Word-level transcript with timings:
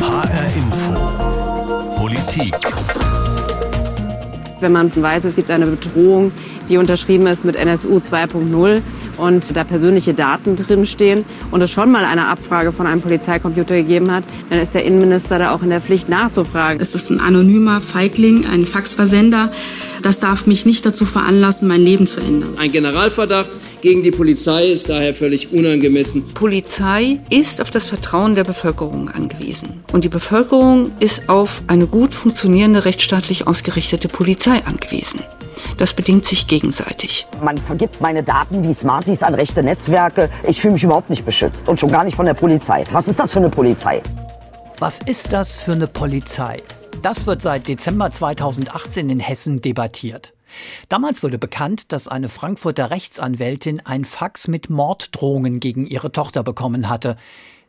HR 0.00 0.46
Info. 0.56 0.94
Politik. 1.96 2.54
Wenn 4.60 4.72
man 4.72 4.90
weiß, 4.94 5.24
es 5.24 5.36
gibt 5.36 5.50
eine 5.50 5.66
Bedrohung, 5.66 6.32
die 6.70 6.78
unterschrieben 6.78 7.26
ist 7.26 7.44
mit 7.44 7.54
NSU 7.54 7.98
2.0 7.98 8.80
und 9.18 9.56
da 9.56 9.64
persönliche 9.64 10.14
Daten 10.14 10.56
drinstehen 10.56 11.26
und 11.50 11.60
es 11.60 11.70
schon 11.70 11.92
mal 11.92 12.06
eine 12.06 12.28
Abfrage 12.28 12.72
von 12.72 12.86
einem 12.86 13.02
Polizeicomputer 13.02 13.76
gegeben 13.76 14.10
hat, 14.10 14.24
dann 14.48 14.60
ist 14.60 14.74
der 14.74 14.84
Innenminister 14.84 15.38
da 15.38 15.54
auch 15.54 15.62
in 15.62 15.68
der 15.68 15.82
Pflicht 15.82 16.08
nachzufragen. 16.08 16.80
Es 16.80 16.94
ist 16.94 17.10
ein 17.10 17.20
anonymer 17.20 17.82
Feigling, 17.82 18.46
ein 18.50 18.64
Faxversender. 18.64 19.52
Das 20.02 20.18
darf 20.18 20.46
mich 20.46 20.64
nicht 20.64 20.86
dazu 20.86 21.04
veranlassen, 21.04 21.68
mein 21.68 21.82
Leben 21.82 22.06
zu 22.06 22.20
ändern. 22.20 22.52
Ein 22.58 22.72
Generalverdacht 22.72 23.50
gegen 23.80 24.02
die 24.02 24.10
Polizei 24.10 24.66
ist 24.66 24.88
daher 24.88 25.14
völlig 25.14 25.52
unangemessen. 25.52 26.32
Polizei 26.34 27.18
ist 27.30 27.60
auf 27.60 27.70
das 27.70 27.86
Vertrauen 27.86 28.34
der 28.34 28.44
Bevölkerung 28.44 29.08
angewiesen. 29.08 29.82
Und 29.92 30.04
die 30.04 30.08
Bevölkerung 30.08 30.92
ist 31.00 31.28
auf 31.28 31.62
eine 31.66 31.86
gut 31.86 32.14
funktionierende, 32.14 32.84
rechtsstaatlich 32.84 33.46
ausgerichtete 33.46 34.08
Polizei 34.08 34.62
angewiesen. 34.64 35.20
Das 35.76 35.94
bedingt 35.94 36.26
sich 36.26 36.46
gegenseitig. 36.46 37.26
Man 37.42 37.58
vergibt 37.58 38.00
meine 38.00 38.22
Daten 38.22 38.62
wie 38.62 38.74
Smarties 38.74 39.22
an 39.22 39.34
rechte 39.34 39.62
Netzwerke. 39.62 40.30
Ich 40.46 40.60
fühle 40.60 40.74
mich 40.74 40.84
überhaupt 40.84 41.10
nicht 41.10 41.24
beschützt 41.24 41.68
und 41.68 41.80
schon 41.80 41.90
gar 41.90 42.04
nicht 42.04 42.16
von 42.16 42.26
der 42.26 42.34
Polizei. 42.34 42.84
Was 42.92 43.08
ist 43.08 43.18
das 43.18 43.32
für 43.32 43.38
eine 43.38 43.50
Polizei? 43.50 44.02
Was 44.78 45.00
ist 45.00 45.32
das 45.32 45.56
für 45.58 45.72
eine 45.72 45.86
Polizei? 45.86 46.62
Das 47.02 47.26
wird 47.26 47.42
seit 47.42 47.66
Dezember 47.66 48.12
2018 48.12 49.10
in 49.10 49.20
Hessen 49.20 49.60
debattiert. 49.62 50.32
Damals 50.88 51.22
wurde 51.22 51.38
bekannt, 51.38 51.92
dass 51.92 52.08
eine 52.08 52.28
Frankfurter 52.28 52.90
Rechtsanwältin 52.90 53.80
ein 53.84 54.04
Fax 54.04 54.48
mit 54.48 54.70
Morddrohungen 54.70 55.60
gegen 55.60 55.86
ihre 55.86 56.12
Tochter 56.12 56.42
bekommen 56.42 56.88
hatte. 56.88 57.16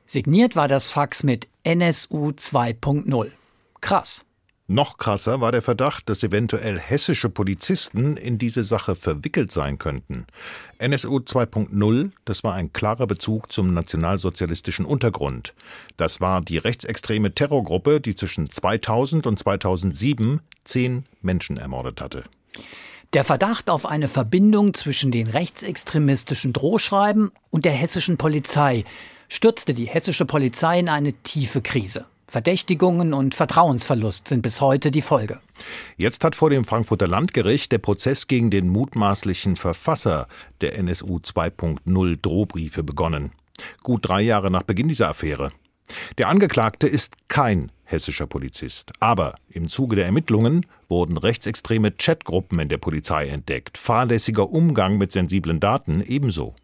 Signiert 0.06 0.56
war 0.56 0.68
das 0.68 0.90
Fax 0.90 1.24
mit 1.24 1.48
NSU 1.64 2.30
2.0. 2.30 3.32
Krass. 3.80 4.26
Noch 4.68 4.98
krasser 4.98 5.42
war 5.42 5.52
der 5.52 5.62
Verdacht, 5.62 6.08
dass 6.08 6.24
eventuell 6.24 6.80
hessische 6.80 7.30
Polizisten 7.30 8.16
in 8.16 8.38
diese 8.38 8.64
Sache 8.64 8.96
verwickelt 8.96 9.52
sein 9.52 9.78
könnten. 9.78 10.28
NSU 10.78 11.18
2.0, 11.18 12.12
das 12.24 12.46
war 12.46 12.54
ein 12.54 12.72
klarer 12.72 13.06
Bezug 13.06 13.52
zum 13.52 13.74
nationalsozialistischen 13.74 14.86
Untergrund. 14.86 15.54
Das 15.98 16.22
war 16.22 16.40
die 16.40 16.58
rechtsextreme 16.58 17.36
Terrorgruppe, 17.36 18.00
die 18.00 18.16
zwischen 18.16 18.50
2000 18.50 19.28
und 19.28 19.40
2007 19.40 20.40
zehn 20.64 21.06
Menschen 21.22 21.58
ermordet 21.58 22.00
hatte. 22.00 22.24
Der 23.14 23.24
Verdacht 23.26 23.70
auf 23.70 23.86
eine 23.86 24.08
Verbindung 24.08 24.74
zwischen 24.74 25.12
den 25.12 25.28
rechtsextremistischen 25.28 26.54
Drohschreiben 26.54 27.32
und 27.50 27.66
der 27.66 27.74
hessischen 27.74 28.18
Polizei 28.18 28.86
stürzte 29.28 29.74
die 29.74 29.88
hessische 29.88 30.26
Polizei 30.26 30.80
in 30.80 30.90
eine 30.90 31.14
tiefe 31.14 31.62
Krise. 31.62 32.06
Verdächtigungen 32.28 33.14
und 33.14 33.36
Vertrauensverlust 33.36 34.30
sind 34.30 34.42
bis 34.42 34.62
heute 34.62 34.90
die 34.90 35.02
Folge. 35.02 35.42
Jetzt 35.98 36.24
hat 36.24 36.34
vor 36.34 36.50
dem 36.50 36.64
Frankfurter 36.64 37.06
Landgericht 37.06 37.74
der 37.74 37.80
Prozess 37.80 38.28
gegen 38.28 38.50
den 38.50 38.70
mutmaßlichen 38.70 39.58
Verfasser 39.58 40.30
der 40.62 40.78
NSU 40.78 41.18
2.0 41.18 42.22
Drohbriefe 42.22 42.84
begonnen. 42.84 43.34
Gut 43.84 44.08
drei 44.08 44.22
Jahre 44.22 44.50
nach 44.50 44.64
Beginn 44.64 44.88
dieser 44.88 45.10
Affäre. 45.10 45.50
Der 46.18 46.30
Angeklagte 46.30 46.88
ist 46.88 47.16
kein 47.28 47.72
hessischer 47.84 48.28
Polizist. 48.28 48.92
Aber 49.00 49.36
im 49.50 49.68
Zuge 49.68 49.96
der 49.96 50.06
Ermittlungen 50.06 50.66
wurden 50.88 51.18
rechtsextreme 51.18 51.92
Chatgruppen 51.92 52.60
in 52.60 52.70
der 52.70 52.78
Polizei 52.78 53.28
entdeckt. 53.28 53.78
Fahrlässiger 53.78 54.50
Umgang 54.50 54.98
mit 54.98 55.12
sensiblen 55.12 55.60
Daten 55.60 56.02
ebenso. 56.02 56.56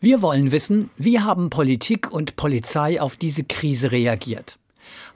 Wir 0.00 0.22
wollen 0.22 0.52
wissen, 0.52 0.90
wie 0.96 1.18
haben 1.18 1.50
Politik 1.50 2.12
und 2.12 2.36
Polizei 2.36 3.00
auf 3.00 3.16
diese 3.16 3.42
Krise 3.42 3.90
reagiert? 3.90 4.58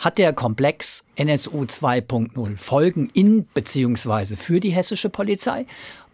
Hat 0.01 0.19
der 0.19 0.33
Komplex 0.33 1.05
NSU 1.15 1.63
2.0 1.63 2.57
Folgen 2.57 3.09
in 3.15 3.45
bzw. 3.45 4.37
für 4.37 4.59
die 4.59 4.71
hessische 4.71 5.09
Polizei? 5.09 5.67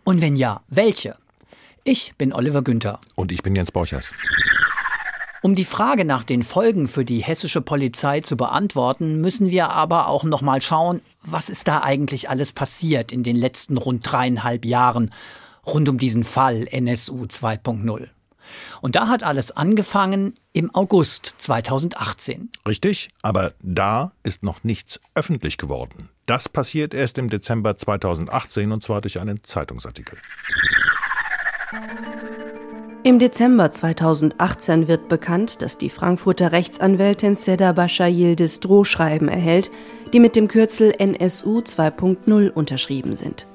Und 0.05 0.21
wenn 0.21 0.37
ja, 0.37 0.61
welche? 0.69 1.17
Ich 1.85 2.15
bin 2.19 2.35
Oliver 2.35 2.63
Günther. 2.63 3.01
Und 3.15 3.33
ich 3.33 3.43
bin 3.43 3.57
Jens 3.57 3.73
Borchers. 3.73 4.13
Um 5.41 5.55
die 5.55 5.65
Frage 5.65 6.05
nach 6.05 6.25
den 6.25 6.43
Folgen 6.43 6.89
für 6.89 7.05
die 7.05 7.23
hessische 7.23 7.61
Polizei 7.61 8.21
zu 8.21 8.37
beantworten, 8.37 9.21
müssen 9.21 9.51
wir 9.51 9.71
aber 9.71 10.09
auch 10.09 10.25
noch 10.25 10.43
mal 10.43 10.61
schauen, 10.61 11.01
was 11.23 11.49
ist 11.49 11.69
da 11.69 11.83
eigentlich 11.83 12.29
alles 12.29 12.53
passiert 12.53 13.13
in 13.13 13.23
den 13.23 13.37
letzten 13.37 13.77
rund 13.77 14.11
dreieinhalb 14.11 14.65
Jahren 14.65 15.13
rund 15.65 15.89
um 15.89 15.99
diesen 15.99 16.25
Fall 16.25 16.67
NSU 16.69 17.25
2.0. 17.25 18.09
Und 18.81 18.97
da 18.97 19.09
hat 19.09 19.23
alles 19.23 19.57
angefangen 19.57 20.35
im 20.53 20.75
August 20.75 21.35
2018. 21.39 22.51
Richtig, 22.67 23.11
aber 23.23 23.53
da 23.61 24.13
ist 24.23 24.43
noch 24.43 24.65
nichts 24.65 24.99
öffentlich 25.15 25.59
geworden. 25.59 26.09
Das 26.27 26.49
passiert 26.49 26.95
erst 26.95 27.19
im 27.19 27.31
Dezember 27.31 27.77
2018 27.77 28.73
und 28.73 28.83
zwar 28.83 29.03
durch 29.03 29.21
einen 29.21 29.45
Zeitungsartikel. 29.45 30.19
Im 33.09 33.19
Dezember 33.19 33.71
2018 33.71 34.87
wird 34.87 35.09
bekannt, 35.09 35.63
dass 35.63 35.79
die 35.79 35.89
Frankfurter 35.89 36.53
Rechtsanwältin 36.53 37.37
Seda 37.37 37.73
Bascha 37.73 38.05
Yildiz 38.05 38.61
Drohschreiben 38.61 39.29
erhält, 39.29 39.71
die 40.13 40.21
mit 40.21 40.37
dem 40.37 40.47
Kürzel 40.47 40.93
NSU 40.99 41.61
2.0 41.61 42.51
unterschrieben 42.51 43.17
sind. 43.17 43.47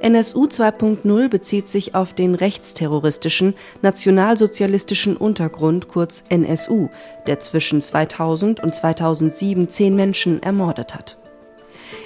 NSU 0.00 0.44
2.0 0.44 1.28
bezieht 1.28 1.66
sich 1.66 1.96
auf 1.96 2.12
den 2.12 2.36
rechtsterroristischen, 2.36 3.54
nationalsozialistischen 3.82 5.16
Untergrund 5.16 5.88
kurz 5.88 6.22
NSU, 6.28 6.88
der 7.26 7.40
zwischen 7.40 7.82
2000 7.82 8.60
und 8.60 8.76
2007 8.76 9.70
zehn 9.70 9.96
Menschen 9.96 10.40
ermordet 10.40 10.94
hat. 10.94 11.18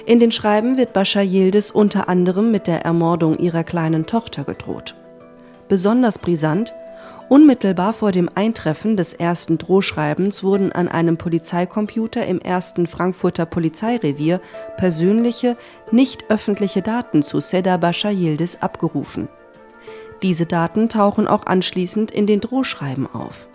In 0.07 0.19
den 0.19 0.31
Schreiben 0.31 0.75
wird 0.75 0.93
Bascha 0.93 1.21
Yildiz 1.21 1.69
unter 1.69 2.09
anderem 2.09 2.49
mit 2.49 2.65
der 2.65 2.83
Ermordung 2.83 3.37
ihrer 3.37 3.63
kleinen 3.63 4.07
Tochter 4.07 4.43
gedroht. 4.43 4.95
Besonders 5.69 6.17
brisant, 6.17 6.73
Unmittelbar 7.29 7.93
vor 7.93 8.11
dem 8.11 8.27
Eintreffen 8.33 8.97
des 8.97 9.13
ersten 9.13 9.59
Drohschreibens 9.59 10.43
wurden 10.43 10.71
an 10.71 10.87
einem 10.87 11.15
Polizeicomputer 11.15 12.25
im 12.25 12.41
ersten 12.41 12.87
Frankfurter 12.87 13.45
Polizeirevier 13.45 14.41
persönliche, 14.77 15.55
nicht 15.91 16.25
öffentliche 16.29 16.81
Daten 16.81 17.21
zu 17.21 17.39
Seda 17.39 17.77
Bascha 17.77 18.09
Yildiz 18.09 18.57
abgerufen. 18.61 19.29
Diese 20.23 20.47
Daten 20.47 20.89
tauchen 20.89 21.27
auch 21.27 21.45
anschließend 21.45 22.09
in 22.09 22.25
den 22.25 22.41
Drohschreiben 22.41 23.05
auf. 23.05 23.47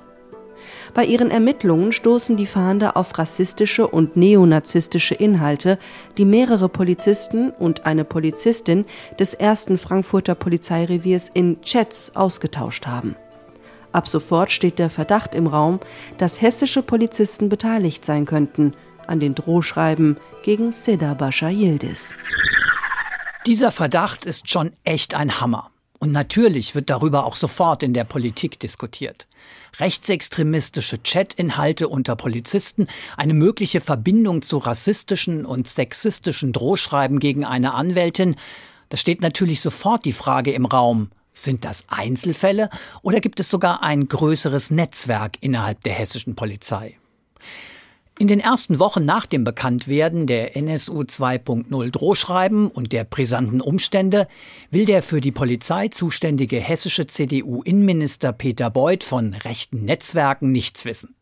Bei 0.95 1.05
ihren 1.05 1.33
Ermittlungen 1.33 1.91
stoßen 1.91 2.37
die 2.37 2.47
Fahnder 2.47 2.97
auf 2.97 3.19
rassistische 3.19 3.89
und 3.89 4.17
neonazistische 4.17 5.17
Inhalte, 5.17 5.81
die 6.17 6.25
mehrere 6.25 6.69
Polizisten 6.69 7.51
und 7.51 7.87
eine 7.87 8.05
Polizistin 8.05 8.85
des 9.19 9.35
ersten 9.35 9.79
Frankfurter 9.79 10.37
Polizeireviers 10.37 11.29
in 11.29 11.61
Chats 11.63 12.15
ausgetauscht 12.15 12.87
haben. 12.87 13.17
Ab 13.95 14.09
sofort 14.09 14.51
steht 14.51 14.81
der 14.81 14.91
Verdacht 14.91 15.37
im 15.37 15.47
Raum, 15.47 15.79
dass 16.19 16.43
hessische 16.43 16.83
Polizisten 16.83 17.49
beteiligt 17.49 18.05
sein 18.05 18.25
könnten 18.25 18.73
an 19.07 19.21
den 19.21 19.37
Drohschreiben 19.37 20.19
gegen 20.43 20.73
Seda 20.73 21.15
Bascha 21.15 21.49
Yildiz. 21.49 22.13
Dieser 23.47 23.71
Verdacht 23.71 24.27
ist 24.27 24.51
schon 24.51 24.73
echt 24.83 25.15
ein 25.15 25.41
Hammer. 25.41 25.71
Und 26.01 26.11
natürlich 26.11 26.75
wird 26.75 26.91
darüber 26.91 27.25
auch 27.25 27.37
sofort 27.37 27.85
in 27.85 27.95
der 27.95 28.03
Politik 28.03 28.59
diskutiert. 28.59 29.29
Rechtsextremistische 29.79 31.01
Chat-Inhalte 31.01 31.87
unter 31.87 32.17
Polizisten, 32.17 32.89
eine 33.17 33.33
mögliche 33.33 33.81
Verbindung 33.81 34.43
zu 34.43 34.59
rassistischen 34.59 35.47
und 35.47 35.69
sexistischen 35.69 36.53
Drohschreiben 36.53 37.21
gegen 37.21 37.45
eine 37.45 37.75
Anwältin, 37.75 38.35
da 38.89 38.97
steht 38.97 39.21
natürlich 39.21 39.61
sofort 39.61 40.05
die 40.05 40.13
Frage 40.13 40.51
im 40.51 40.67
Raum, 40.67 41.11
sind 41.35 41.65
das 41.65 41.85
Einzelfälle 41.89 42.71
oder 43.03 43.21
gibt 43.21 43.41
es 43.41 43.51
sogar 43.51 43.83
ein 43.83 44.09
größeres 44.09 44.71
Netzwerk 44.71 45.37
innerhalb 45.41 45.83
der 45.83 45.93
hessischen 45.93 46.35
Polizei? 46.35 46.97
In 48.17 48.29
den 48.29 48.39
ersten 48.39 48.79
Wochen 48.79 49.05
nach 49.05 49.27
dem 49.27 49.43
Bekanntwerden 49.43 50.29
der 50.29 50.57
NSU 50.57 51.01
2.0 51.01 51.91
Drohschreiben 51.91 52.69
und 52.69 52.93
der 52.93 53.03
brisanten 53.03 53.61
Umstände 53.61 54.29
will 54.71 54.87
der 54.87 55.03
für 55.03 55.21
die 55.21 55.33
Polizei 55.33 55.89
zuständige 55.89 56.61
hessische 56.61 57.09
CDU-Innenminister 57.09 58.33
Peter 58.33 58.71
Beuth 58.71 59.03
von 59.03 59.35
rechten 59.35 59.85
Netzwerken 59.85 60.53
nichts 60.53 60.85
wissen. 60.85 61.17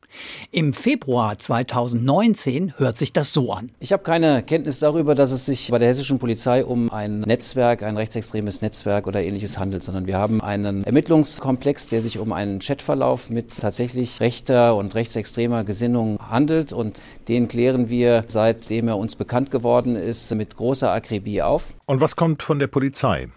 Im 0.51 0.73
Februar 0.73 1.39
2019 1.39 2.75
hört 2.79 2.99
sich 2.99 3.13
das 3.13 3.33
so 3.33 3.53
an. 3.53 3.71
Ich 3.81 3.93
habe 3.93 4.03
keine 4.03 4.43
Kenntnis 4.43 4.79
darüber, 4.79 5.15
dass 5.15 5.33
es 5.33 5.47
sich 5.47 5.71
bei 5.71 5.79
der 5.79 5.89
hessischen 5.89 6.19
Polizei 6.19 6.65
um 6.65 6.91
ein 6.91 7.21
Netzwerk, 7.21 7.83
ein 7.83 7.97
rechtsextremes 7.97 8.63
Netzwerk 8.63 9.07
oder 9.07 9.23
ähnliches 9.23 9.59
handelt, 9.59 9.83
sondern 9.83 10.07
wir 10.07 10.19
haben 10.19 10.41
einen 10.41 10.85
Ermittlungskomplex, 10.85 11.89
der 11.89 12.03
sich 12.03 12.19
um 12.19 12.33
einen 12.33 12.59
Chatverlauf 12.59 13.31
mit 13.31 13.59
tatsächlich 13.59 14.21
rechter 14.21 14.77
und 14.77 14.95
rechtsextremer 14.95 15.65
Gesinnung 15.65 16.19
handelt 16.31 16.73
und 16.73 17.01
den 17.29 17.49
klären 17.49 17.89
wir, 17.89 18.25
seitdem 18.29 18.89
er 18.89 18.99
uns 18.99 19.17
bekannt 19.17 19.51
geworden 19.51 19.97
ist, 19.97 20.35
mit 20.35 20.57
großer 20.57 20.91
Akribie 20.91 21.43
auf. 21.43 21.75
Und 21.87 22.01
was 22.01 22.17
kommt 22.17 22.43
von 22.43 22.59
der 22.59 22.67
Polizei? 22.67 23.29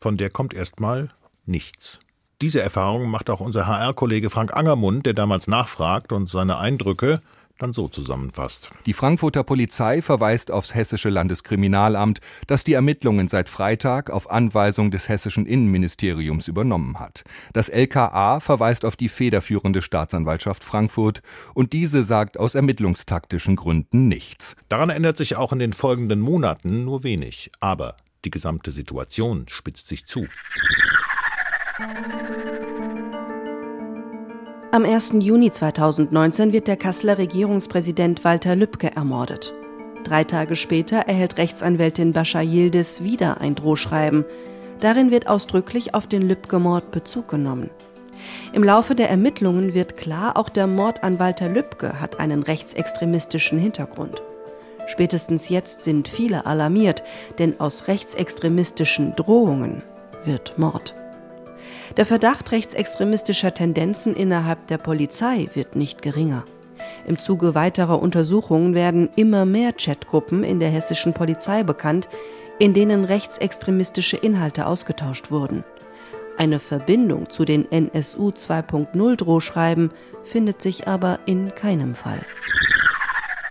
Von 0.00 0.16
der 0.16 0.30
kommt 0.30 0.54
erstmal 0.54 1.10
nichts. 1.46 1.98
Diese 2.40 2.60
Erfahrung 2.60 3.08
macht 3.08 3.30
auch 3.30 3.40
unser 3.40 3.66
HR-Kollege 3.66 4.30
Frank 4.30 4.54
Angermund, 4.54 5.06
der 5.06 5.14
damals 5.14 5.46
nachfragt 5.46 6.12
und 6.12 6.28
seine 6.28 6.58
Eindrücke 6.58 7.20
dann 7.58 7.72
so 7.72 7.88
zusammenfasst. 7.88 8.72
Die 8.86 8.92
Frankfurter 8.92 9.44
Polizei 9.44 10.02
verweist 10.02 10.50
aufs 10.50 10.74
Hessische 10.74 11.08
Landeskriminalamt, 11.08 12.20
das 12.46 12.64
die 12.64 12.72
Ermittlungen 12.72 13.28
seit 13.28 13.48
Freitag 13.48 14.10
auf 14.10 14.30
Anweisung 14.30 14.90
des 14.90 15.08
hessischen 15.08 15.46
Innenministeriums 15.46 16.48
übernommen 16.48 16.98
hat. 16.98 17.22
Das 17.52 17.68
LKA 17.68 18.40
verweist 18.40 18.84
auf 18.84 18.96
die 18.96 19.08
federführende 19.08 19.82
Staatsanwaltschaft 19.82 20.64
Frankfurt 20.64 21.22
und 21.54 21.72
diese 21.72 22.02
sagt 22.02 22.38
aus 22.38 22.56
ermittlungstaktischen 22.56 23.54
Gründen 23.54 24.08
nichts. 24.08 24.56
Daran 24.68 24.90
ändert 24.90 25.16
sich 25.16 25.36
auch 25.36 25.52
in 25.52 25.60
den 25.60 25.72
folgenden 25.72 26.20
Monaten 26.20 26.84
nur 26.84 27.04
wenig. 27.04 27.52
Aber 27.60 27.96
die 28.24 28.30
gesamte 28.30 28.70
Situation 28.70 29.46
spitzt 29.48 29.86
sich 29.88 30.06
zu. 30.06 30.26
Am 34.70 34.84
1. 34.84 35.14
Juni 35.18 35.50
2019 35.50 36.52
wird 36.52 36.68
der 36.68 36.76
Kasseler 36.76 37.18
Regierungspräsident 37.18 38.22
Walter 38.22 38.54
Lübcke 38.54 38.94
ermordet. 38.94 39.52
Drei 40.04 40.22
Tage 40.22 40.54
später 40.54 40.98
erhält 40.98 41.36
Rechtsanwältin 41.36 42.12
Bascha 42.12 42.42
Yildiz 42.42 43.02
wieder 43.02 43.40
ein 43.40 43.56
Drohschreiben. 43.56 44.24
Darin 44.78 45.10
wird 45.10 45.26
ausdrücklich 45.26 45.94
auf 45.94 46.06
den 46.06 46.22
Lübcke-Mord 46.22 46.92
Bezug 46.92 47.26
genommen. 47.26 47.70
Im 48.52 48.62
Laufe 48.62 48.94
der 48.94 49.10
Ermittlungen 49.10 49.74
wird 49.74 49.96
klar, 49.96 50.36
auch 50.36 50.50
der 50.50 50.68
Mord 50.68 51.02
an 51.02 51.18
Walter 51.18 51.48
Lübcke 51.48 52.00
hat 52.00 52.20
einen 52.20 52.44
rechtsextremistischen 52.44 53.58
Hintergrund. 53.58 54.22
Spätestens 54.86 55.48
jetzt 55.48 55.82
sind 55.82 56.06
viele 56.06 56.46
alarmiert, 56.46 57.02
denn 57.40 57.58
aus 57.58 57.88
rechtsextremistischen 57.88 59.16
Drohungen 59.16 59.82
wird 60.24 60.56
Mord. 60.56 60.94
Der 61.96 62.06
Verdacht 62.06 62.50
rechtsextremistischer 62.50 63.54
Tendenzen 63.54 64.16
innerhalb 64.16 64.66
der 64.66 64.78
Polizei 64.78 65.48
wird 65.54 65.76
nicht 65.76 66.02
geringer. 66.02 66.44
Im 67.06 67.18
Zuge 67.18 67.54
weiterer 67.54 68.00
Untersuchungen 68.00 68.74
werden 68.74 69.08
immer 69.16 69.46
mehr 69.46 69.72
Chatgruppen 69.72 70.42
in 70.44 70.60
der 70.60 70.70
hessischen 70.70 71.12
Polizei 71.12 71.62
bekannt, 71.62 72.08
in 72.58 72.74
denen 72.74 73.04
rechtsextremistische 73.04 74.16
Inhalte 74.16 74.66
ausgetauscht 74.66 75.30
wurden. 75.30 75.64
Eine 76.36 76.58
Verbindung 76.58 77.30
zu 77.30 77.44
den 77.44 77.70
NSU 77.70 78.30
2.0 78.30 79.16
Drohschreiben 79.16 79.90
findet 80.24 80.62
sich 80.62 80.88
aber 80.88 81.20
in 81.26 81.54
keinem 81.54 81.94
Fall. 81.94 82.20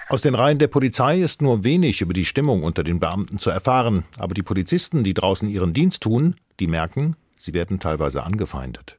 Aus 0.10 0.22
den 0.22 0.36
Reihen 0.36 0.60
der 0.60 0.68
Polizei 0.68 1.20
ist 1.20 1.42
nur 1.42 1.64
wenig 1.64 2.02
über 2.02 2.14
die 2.14 2.26
Stimmung 2.26 2.64
unter 2.64 2.84
den 2.84 3.00
Beamten 3.00 3.40
zu 3.40 3.50
erfahren, 3.50 4.04
aber 4.20 4.34
die 4.34 4.44
Polizisten, 4.44 5.04
die 5.04 5.14
draußen 5.14 5.50
ihren 5.50 5.74
Dienst 5.74 6.04
tun, 6.04 6.36
die 6.60 6.68
merken, 6.68 7.16
Sie 7.44 7.54
werden 7.54 7.82
teilweise 7.82 8.24
angefeindet. 8.24 8.98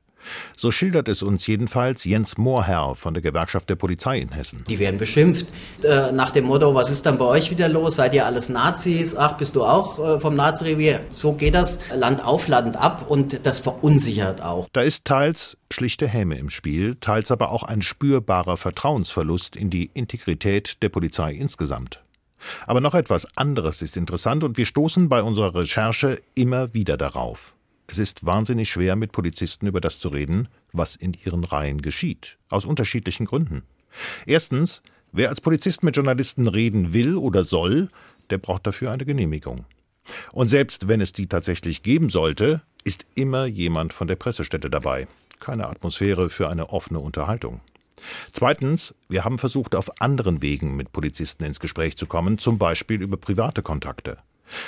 So 0.55 0.71
schildert 0.71 1.09
es 1.09 1.23
uns 1.23 1.47
jedenfalls 1.47 2.05
Jens 2.05 2.37
Mohrherr 2.37 2.95
von 2.95 3.15
der 3.15 3.23
Gewerkschaft 3.23 3.71
der 3.71 3.77
Polizei 3.77 4.19
in 4.19 4.33
Hessen. 4.33 4.65
Die 4.69 4.79
werden 4.79 4.99
beschimpft 4.99 5.47
äh, 5.83 6.13
nach 6.13 6.31
dem 6.31 6.45
Motto, 6.45 6.75
was 6.75 6.91
ist 6.91 7.07
dann 7.07 7.17
bei 7.17 7.25
euch 7.25 7.51
wieder 7.51 7.71
los? 7.71 7.97
Seid 7.97 8.13
ihr 8.13 8.27
alles 8.27 8.51
Nazis? 8.51 9.17
Ach, 9.17 9.39
bist 9.39 9.57
du 9.57 9.65
auch 9.65 9.99
äh, 9.99 10.21
vom 10.21 10.35
Nazirevier? 10.35 11.01
So 11.09 11.33
geht 11.33 11.55
das 11.55 11.79
Land 11.95 12.23
auf, 12.23 12.47
Land 12.47 12.77
ab 12.77 13.07
und 13.09 13.47
das 13.47 13.61
verunsichert 13.61 14.43
auch. 14.43 14.69
Da 14.75 14.83
ist 14.83 15.07
teils 15.07 15.57
schlichte 15.71 16.07
Häme 16.07 16.37
im 16.37 16.51
Spiel, 16.51 16.97
teils 16.97 17.31
aber 17.31 17.51
auch 17.51 17.63
ein 17.63 17.81
spürbarer 17.81 18.59
Vertrauensverlust 18.59 19.57
in 19.57 19.71
die 19.71 19.91
Integrität 19.95 20.83
der 20.83 20.91
Polizei 20.91 21.33
insgesamt. 21.33 22.03
Aber 22.67 22.83
noch 22.83 22.95
etwas 22.95 23.27
anderes 23.39 23.81
ist 23.81 23.97
interessant 23.97 24.45
und 24.45 24.59
wir 24.59 24.67
stoßen 24.67 25.09
bei 25.09 25.23
unserer 25.23 25.55
Recherche 25.55 26.21
immer 26.35 26.75
wieder 26.75 26.99
darauf. 26.99 27.57
Es 27.87 27.99
ist 27.99 28.25
wahnsinnig 28.25 28.71
schwer, 28.71 28.97
mit 28.97 29.13
Polizisten 29.13 29.67
über 29.67 29.81
das 29.81 29.99
zu 29.99 30.09
reden, 30.09 30.49
was 30.73 30.97
in 30.97 31.15
ihren 31.25 31.45
Reihen 31.45 31.83
geschieht. 31.83 32.39
Aus 32.49 32.65
unterschiedlichen 32.65 33.27
Gründen. 33.27 33.63
Erstens, 34.27 34.83
wer 35.13 35.29
als 35.29 35.41
Polizist 35.41 35.83
mit 35.83 35.97
Journalisten 35.97 36.49
reden 36.49 36.93
will 36.93 37.17
oder 37.17 37.45
soll, 37.45 37.89
der 38.31 38.39
braucht 38.39 38.67
dafür 38.67 38.91
eine 38.91 39.05
Genehmigung. 39.05 39.67
Und 40.33 40.49
selbst 40.49 40.89
wenn 40.89 41.01
es 41.01 41.13
die 41.13 41.27
tatsächlich 41.27 41.83
geben 41.83 42.11
sollte, 42.11 42.63
ist 42.85 43.07
immer 43.15 43.47
jemand 43.47 43.93
von 43.93 44.09
der 44.09 44.17
Pressestätte 44.17 44.71
dabei. 44.71 45.07
Keine 45.41 45.67
Atmosphäre 45.69 46.31
für 46.31 46.49
eine 46.49 46.71
offene 46.71 47.01
Unterhaltung. 47.01 47.61
Zweitens, 48.33 48.95
wir 49.09 49.25
haben 49.25 49.39
versucht, 49.39 49.75
auf 49.75 50.01
anderen 50.01 50.43
Wegen 50.43 50.77
mit 50.77 50.93
Polizisten 50.93 51.45
ins 51.45 51.61
Gespräch 51.61 51.97
zu 51.97 52.07
kommen, 52.07 52.39
zum 52.39 52.59
Beispiel 52.59 53.01
über 53.01 53.17
private 53.17 53.63
Kontakte. 53.63 54.19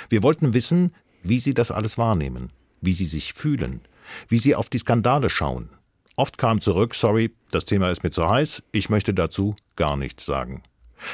Wir 0.09 0.23
wollten 0.23 0.53
wissen, 0.53 0.93
wie 1.23 1.39
sie 1.39 1.53
das 1.53 1.71
alles 1.71 1.97
wahrnehmen, 1.97 2.51
wie 2.81 2.93
sie 2.93 3.05
sich 3.05 3.33
fühlen, 3.33 3.81
wie 4.27 4.39
sie 4.39 4.55
auf 4.55 4.69
die 4.69 4.79
Skandale 4.79 5.29
schauen. 5.29 5.69
Oft 6.15 6.37
kam 6.37 6.61
zurück, 6.61 6.95
sorry, 6.95 7.31
das 7.51 7.65
Thema 7.65 7.91
ist 7.91 8.03
mir 8.03 8.11
zu 8.11 8.27
heiß, 8.27 8.63
ich 8.71 8.89
möchte 8.89 9.13
dazu 9.13 9.55
gar 9.75 9.97
nichts 9.97 10.25
sagen. 10.25 10.63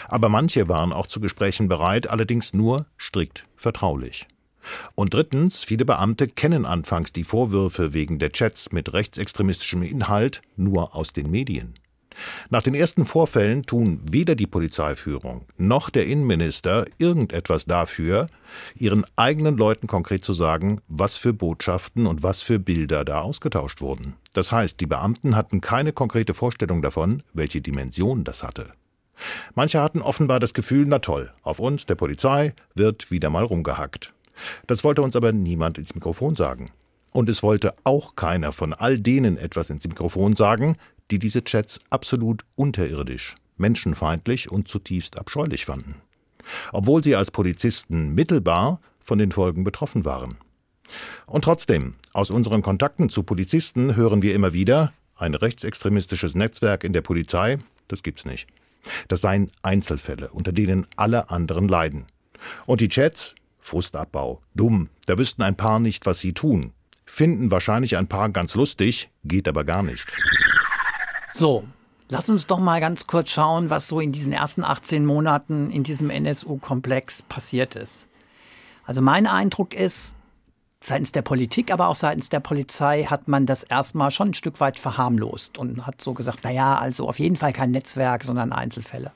Aber 0.07 0.29
manche 0.29 0.69
waren 0.69 0.93
auch 0.93 1.07
zu 1.07 1.19
Gesprächen 1.19 1.67
bereit, 1.67 2.09
allerdings 2.09 2.53
nur 2.53 2.85
strikt 2.97 3.45
vertraulich. 3.55 4.27
Und 4.95 5.13
drittens, 5.13 5.63
viele 5.63 5.83
Beamte 5.83 6.27
kennen 6.27 6.65
anfangs 6.65 7.11
die 7.11 7.25
Vorwürfe 7.25 7.93
wegen 7.93 8.17
der 8.17 8.31
Chats 8.31 8.71
mit 8.71 8.93
rechtsextremistischem 8.93 9.83
Inhalt 9.83 10.41
nur 10.55 10.95
aus 10.95 11.11
den 11.11 11.29
Medien. 11.29 11.73
Nach 12.49 12.61
den 12.61 12.75
ersten 12.75 13.05
Vorfällen 13.05 13.63
tun 13.63 14.01
weder 14.09 14.35
die 14.35 14.47
Polizeiführung 14.47 15.45
noch 15.57 15.89
der 15.89 16.05
Innenminister 16.05 16.85
irgendetwas 16.97 17.65
dafür, 17.65 18.27
ihren 18.75 19.05
eigenen 19.15 19.57
Leuten 19.57 19.87
konkret 19.87 20.23
zu 20.25 20.33
sagen, 20.33 20.81
was 20.87 21.17
für 21.17 21.33
Botschaften 21.33 22.07
und 22.07 22.23
was 22.23 22.41
für 22.41 22.59
Bilder 22.59 23.05
da 23.05 23.21
ausgetauscht 23.21 23.81
wurden. 23.81 24.15
Das 24.33 24.51
heißt, 24.51 24.79
die 24.79 24.87
Beamten 24.87 25.35
hatten 25.35 25.61
keine 25.61 25.93
konkrete 25.93 26.33
Vorstellung 26.33 26.81
davon, 26.81 27.23
welche 27.33 27.61
Dimension 27.61 28.23
das 28.23 28.43
hatte. 28.43 28.73
Manche 29.55 29.81
hatten 29.81 30.01
offenbar 30.01 30.39
das 30.39 30.53
Gefühl, 30.53 30.85
na 30.87 30.99
toll, 30.99 31.31
auf 31.43 31.59
uns, 31.59 31.85
der 31.85 31.95
Polizei, 31.95 32.53
wird 32.75 33.11
wieder 33.11 33.29
mal 33.29 33.43
rumgehackt. 33.43 34.13
Das 34.67 34.83
wollte 34.83 35.01
uns 35.01 35.15
aber 35.15 35.31
niemand 35.31 35.77
ins 35.77 35.95
Mikrofon 35.95 36.35
sagen. 36.35 36.71
Und 37.11 37.29
es 37.29 37.43
wollte 37.43 37.75
auch 37.83 38.15
keiner 38.15 38.51
von 38.51 38.73
all 38.73 38.97
denen 38.97 39.37
etwas 39.37 39.69
ins 39.69 39.87
Mikrofon 39.87 40.35
sagen, 40.35 40.77
die 41.13 41.19
diese 41.19 41.43
Chats 41.43 41.79
absolut 41.91 42.43
unterirdisch, 42.55 43.35
menschenfeindlich 43.57 44.51
und 44.51 44.67
zutiefst 44.67 45.19
abscheulich 45.19 45.65
fanden. 45.65 46.01
Obwohl 46.71 47.03
sie 47.03 47.15
als 47.15 47.29
Polizisten 47.29 48.15
mittelbar 48.15 48.81
von 48.99 49.19
den 49.19 49.31
Folgen 49.31 49.63
betroffen 49.63 50.05
waren. 50.05 50.37
Und 51.27 51.43
trotzdem, 51.43 51.93
aus 52.13 52.31
unseren 52.31 52.63
Kontakten 52.63 53.09
zu 53.09 53.21
Polizisten 53.21 53.95
hören 53.95 54.23
wir 54.23 54.33
immer 54.33 54.53
wieder, 54.53 54.91
ein 55.15 55.35
rechtsextremistisches 55.35 56.33
Netzwerk 56.33 56.83
in 56.83 56.93
der 56.93 57.01
Polizei, 57.01 57.59
das 57.87 58.01
gibt's 58.01 58.25
nicht. 58.25 58.47
Das 59.07 59.21
seien 59.21 59.51
Einzelfälle, 59.61 60.29
unter 60.29 60.51
denen 60.51 60.87
alle 60.95 61.29
anderen 61.29 61.67
leiden. 61.67 62.05
Und 62.65 62.81
die 62.81 62.89
Chats, 62.89 63.35
Frustabbau, 63.59 64.41
dumm, 64.55 64.89
da 65.05 65.19
wüssten 65.19 65.43
ein 65.43 65.55
paar 65.55 65.79
nicht, 65.79 66.07
was 66.07 66.19
sie 66.19 66.33
tun. 66.33 66.73
Finden 67.05 67.51
wahrscheinlich 67.51 67.97
ein 67.97 68.07
paar 68.07 68.29
ganz 68.29 68.55
lustig, 68.55 69.09
geht 69.23 69.47
aber 69.47 69.63
gar 69.63 69.83
nicht. 69.83 70.07
So, 71.35 71.63
lass 72.09 72.29
uns 72.29 72.45
doch 72.45 72.59
mal 72.59 72.79
ganz 72.79 73.07
kurz 73.07 73.31
schauen, 73.31 73.71
was 73.71 73.87
so 73.87 73.99
in 73.99 74.11
diesen 74.11 74.31
ersten 74.31 74.63
18 74.63 75.03
Monaten 75.03 75.71
in 75.71 75.81
diesem 75.81 76.11
NSU-Komplex 76.11 77.23
passiert 77.23 77.75
ist. 77.75 78.07
Also 78.85 79.01
mein 79.01 79.25
Eindruck 79.25 79.73
ist, 79.73 80.15
seitens 80.79 81.11
der 81.11 81.23
Politik, 81.23 81.73
aber 81.73 81.87
auch 81.87 81.95
seitens 81.95 82.29
der 82.29 82.39
Polizei 82.39 83.05
hat 83.05 83.27
man 83.27 83.47
das 83.47 83.63
erstmal 83.63 84.11
schon 84.11 84.29
ein 84.29 84.33
Stück 84.35 84.59
weit 84.59 84.77
verharmlost 84.77 85.57
und 85.57 85.87
hat 85.87 86.01
so 86.01 86.13
gesagt, 86.13 86.43
naja, 86.43 86.75
also 86.75 87.09
auf 87.09 87.17
jeden 87.17 87.35
Fall 87.35 87.51
kein 87.51 87.71
Netzwerk, 87.71 88.23
sondern 88.23 88.51
Einzelfälle. 88.51 89.11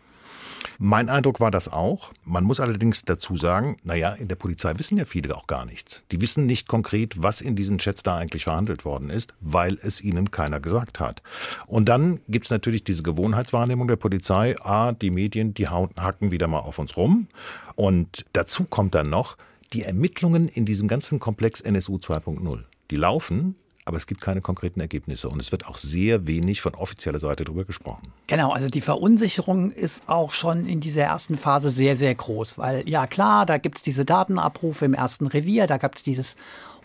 Mein 0.79 1.09
Eindruck 1.09 1.39
war 1.39 1.49
das 1.49 1.71
auch. 1.71 2.11
Man 2.23 2.43
muss 2.43 2.59
allerdings 2.59 3.03
dazu 3.03 3.35
sagen, 3.35 3.77
naja, 3.83 4.13
in 4.13 4.27
der 4.27 4.35
Polizei 4.35 4.73
wissen 4.77 4.97
ja 4.97 5.05
viele 5.05 5.35
auch 5.35 5.47
gar 5.47 5.65
nichts. 5.65 6.03
Die 6.11 6.21
wissen 6.21 6.45
nicht 6.45 6.67
konkret, 6.67 7.21
was 7.21 7.41
in 7.41 7.55
diesen 7.55 7.79
Chats 7.79 8.03
da 8.03 8.17
eigentlich 8.17 8.43
verhandelt 8.43 8.85
worden 8.85 9.09
ist, 9.09 9.33
weil 9.41 9.79
es 9.81 10.03
ihnen 10.03 10.29
keiner 10.29 10.59
gesagt 10.59 10.99
hat. 10.99 11.23
Und 11.65 11.89
dann 11.89 12.19
gibt 12.27 12.45
es 12.45 12.51
natürlich 12.51 12.83
diese 12.83 13.01
Gewohnheitswahrnehmung 13.01 13.87
der 13.87 13.95
Polizei, 13.95 14.55
ah, 14.61 14.91
die 14.91 15.09
Medien, 15.09 15.55
die 15.55 15.67
hacken 15.67 16.29
wieder 16.29 16.47
mal 16.47 16.59
auf 16.59 16.77
uns 16.77 16.95
rum. 16.95 17.27
Und 17.75 18.25
dazu 18.33 18.63
kommt 18.65 18.93
dann 18.93 19.09
noch, 19.09 19.35
die 19.73 19.81
Ermittlungen 19.81 20.47
in 20.47 20.65
diesem 20.65 20.87
ganzen 20.87 21.19
Komplex 21.19 21.61
NSU 21.61 21.95
2.0. 21.97 22.63
Die 22.91 22.95
laufen, 22.95 23.55
aber 23.87 23.97
es 23.97 24.05
gibt 24.05 24.19
keine 24.19 24.41
konkreten 24.41 24.81
Ergebnisse 24.81 25.29
und 25.29 25.39
es 25.39 25.51
wird 25.51 25.67
auch 25.67 25.77
sehr 25.77 26.27
wenig 26.27 26.59
von 26.59 26.75
offizieller 26.75 27.19
Seite 27.19 27.45
darüber 27.45 27.63
gesprochen. 27.63 28.11
Genau, 28.27 28.51
also 28.51 28.69
die 28.69 28.81
Verunsicherung 28.81 29.71
ist 29.71 30.03
auch 30.07 30.33
schon 30.33 30.65
in 30.65 30.81
dieser 30.81 31.03
ersten 31.03 31.37
Phase 31.37 31.69
sehr, 31.69 31.95
sehr 31.95 32.13
groß, 32.13 32.57
weil 32.57 32.87
ja 32.87 33.07
klar, 33.07 33.45
da 33.45 33.57
gibt 33.57 33.77
es 33.77 33.81
diese 33.81 34.03
Datenabrufe 34.03 34.83
im 34.83 34.93
ersten 34.93 35.27
Revier, 35.27 35.67
da 35.67 35.77
gab 35.77 35.95
es 35.95 36.03
dieses 36.03 36.35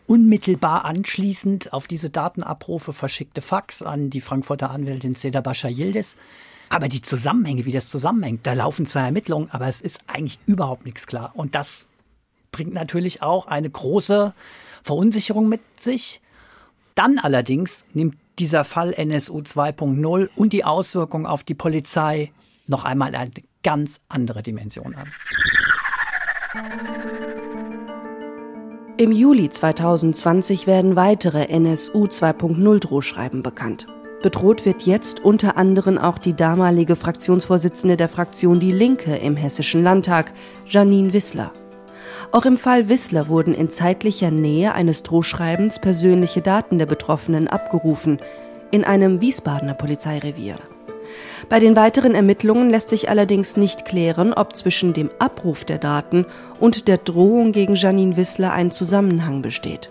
unmittelbar 0.07 0.85
anschließend 0.85 1.73
auf 1.73 1.89
diese 1.89 2.11
Datenabrufe 2.11 2.93
verschickte 2.93 3.43
Fax 3.43 3.83
an 3.83 4.11
die 4.11 4.21
Frankfurter 4.21 4.71
Anwältin 4.71 5.15
Seda 5.15 5.41
Bascha 5.41 5.69
Yildiz. 5.69 6.17
Aber 6.69 6.89
die 6.89 7.03
Zusammenhänge, 7.03 7.67
wie 7.67 7.73
das 7.73 7.91
zusammenhängt, 7.91 8.47
da 8.47 8.55
laufen 8.55 8.87
zwar 8.87 9.05
Ermittlungen, 9.05 9.51
aber 9.51 9.67
es 9.69 9.81
ist 9.81 10.01
eigentlich 10.07 10.39
überhaupt 10.47 10.87
nichts 10.87 11.07
klar. 11.07 11.33
Und 11.35 11.55
das 11.55 11.87
bringt 12.51 12.73
natürlich 12.73 13.23
auch 13.23 13.47
eine 13.47 13.69
große 13.69 14.33
Verunsicherung 14.83 15.49
mit 15.49 15.61
sich. 15.79 16.22
Dann 16.95 17.19
allerdings 17.19 17.85
nimmt 17.95 18.17
dieser 18.39 18.65
Fall 18.65 18.93
NSU 18.93 19.39
2.0 19.39 20.29
und 20.37 20.53
die 20.53 20.65
Auswirkungen 20.65 21.27
auf 21.27 21.45
die 21.45 21.55
Polizei 21.55 22.33
noch 22.67 22.85
einmal 22.85 23.15
eine 23.15 23.31
ganz 23.63 24.01
andere 24.09 24.43
Dimension 24.43 24.95
an. 24.95 25.09
Im 28.99 29.11
Juli 29.11 29.49
2020 29.49 30.67
werden 30.67 30.97
weitere 30.97 31.49
NSU 31.49 32.05
2.0 32.05 32.79
Drohschreiben 32.79 33.43
bekannt. 33.43 33.87
Bedroht 34.23 34.65
wird 34.65 34.83
jetzt 34.83 35.21
unter 35.21 35.57
anderem 35.57 35.99
auch 35.99 36.19
die 36.19 36.35
damalige 36.35 36.95
Fraktionsvorsitzende 36.95 37.97
der 37.97 38.09
Fraktion 38.09 38.61
Die 38.61 38.71
Linke 38.71 39.17
im 39.17 39.37
Hessischen 39.37 39.83
Landtag, 39.83 40.31
Janine 40.69 41.13
Wissler. 41.13 41.53
Auch 42.31 42.45
im 42.45 42.57
Fall 42.57 42.89
Wissler 42.89 43.29
wurden 43.29 43.55
in 43.55 43.71
zeitlicher 43.71 44.31
Nähe 44.31 44.75
eines 44.75 45.03
Drohschreibens 45.03 45.79
persönliche 45.79 46.41
Daten 46.41 46.79
der 46.79 46.87
Betroffenen 46.87 47.49
abgerufen, 47.49 48.19
in 48.71 48.85
einem 48.85 49.21
Wiesbadener 49.21 49.75
Polizeirevier. 49.75 50.59
Bei 51.49 51.59
den 51.59 51.77
weiteren 51.77 52.15
Ermittlungen 52.15 52.71
lässt 52.71 52.89
sich 52.89 53.09
allerdings 53.09 53.57
nicht 53.57 53.85
klären, 53.85 54.33
ob 54.33 54.57
zwischen 54.57 54.93
dem 54.93 55.11
Abruf 55.19 55.65
der 55.65 55.79
Daten 55.79 56.27
und 56.61 56.89
der 56.89 56.99
Drohung 56.99 57.53
gegen 57.53 57.75
Janine 57.75 58.17
Wissler 58.17 58.53
ein 58.53 58.71
Zusammenhang 58.71 59.43
besteht. 59.43 59.91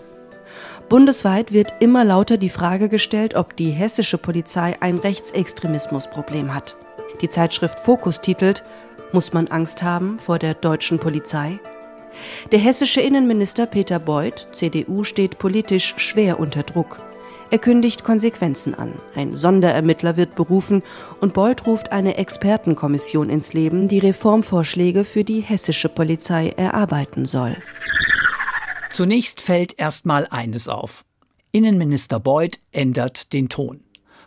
Bundesweit 0.88 1.52
wird 1.52 1.74
immer 1.80 2.04
lauter 2.04 2.36
die 2.36 2.50
Frage 2.50 2.88
gestellt, 2.88 3.34
ob 3.34 3.56
die 3.56 3.70
hessische 3.70 4.18
Polizei 4.18 4.76
ein 4.80 4.98
Rechtsextremismusproblem 4.98 6.54
hat. 6.54 6.76
Die 7.20 7.28
Zeitschrift 7.28 7.80
Fokus 7.80 8.20
titelt 8.20 8.64
Muss 9.12 9.32
man 9.32 9.48
Angst 9.48 9.82
haben 9.82 10.18
vor 10.18 10.38
der 10.38 10.54
deutschen 10.54 10.98
Polizei? 10.98 11.60
Der 12.50 12.58
hessische 12.58 13.00
Innenminister 13.00 13.66
Peter 13.66 13.98
Beuth, 13.98 14.48
CDU, 14.52 15.04
steht 15.04 15.38
politisch 15.38 15.94
schwer 15.96 16.38
unter 16.40 16.62
Druck. 16.62 17.00
Er 17.50 17.58
kündigt 17.58 18.02
Konsequenzen 18.02 18.74
an. 18.74 18.94
Ein 19.14 19.36
Sonderermittler 19.36 20.16
wird 20.16 20.36
berufen 20.36 20.82
und 21.20 21.34
Beuth 21.34 21.66
ruft 21.66 21.92
eine 21.92 22.16
Expertenkommission 22.16 23.28
ins 23.28 23.52
Leben, 23.52 23.88
die 23.88 23.98
Reformvorschläge 23.98 25.04
für 25.04 25.22
die 25.22 25.40
hessische 25.40 25.90
Polizei 25.90 26.48
erarbeiten 26.56 27.26
soll. 27.26 27.56
Zunächst 28.88 29.42
fällt 29.42 29.78
erstmal 29.78 30.26
eines 30.30 30.68
auf. 30.68 31.04
Innenminister 31.50 32.20
Beuth 32.20 32.58
ändert 32.72 33.34
den 33.34 33.50
Ton. 33.50 33.80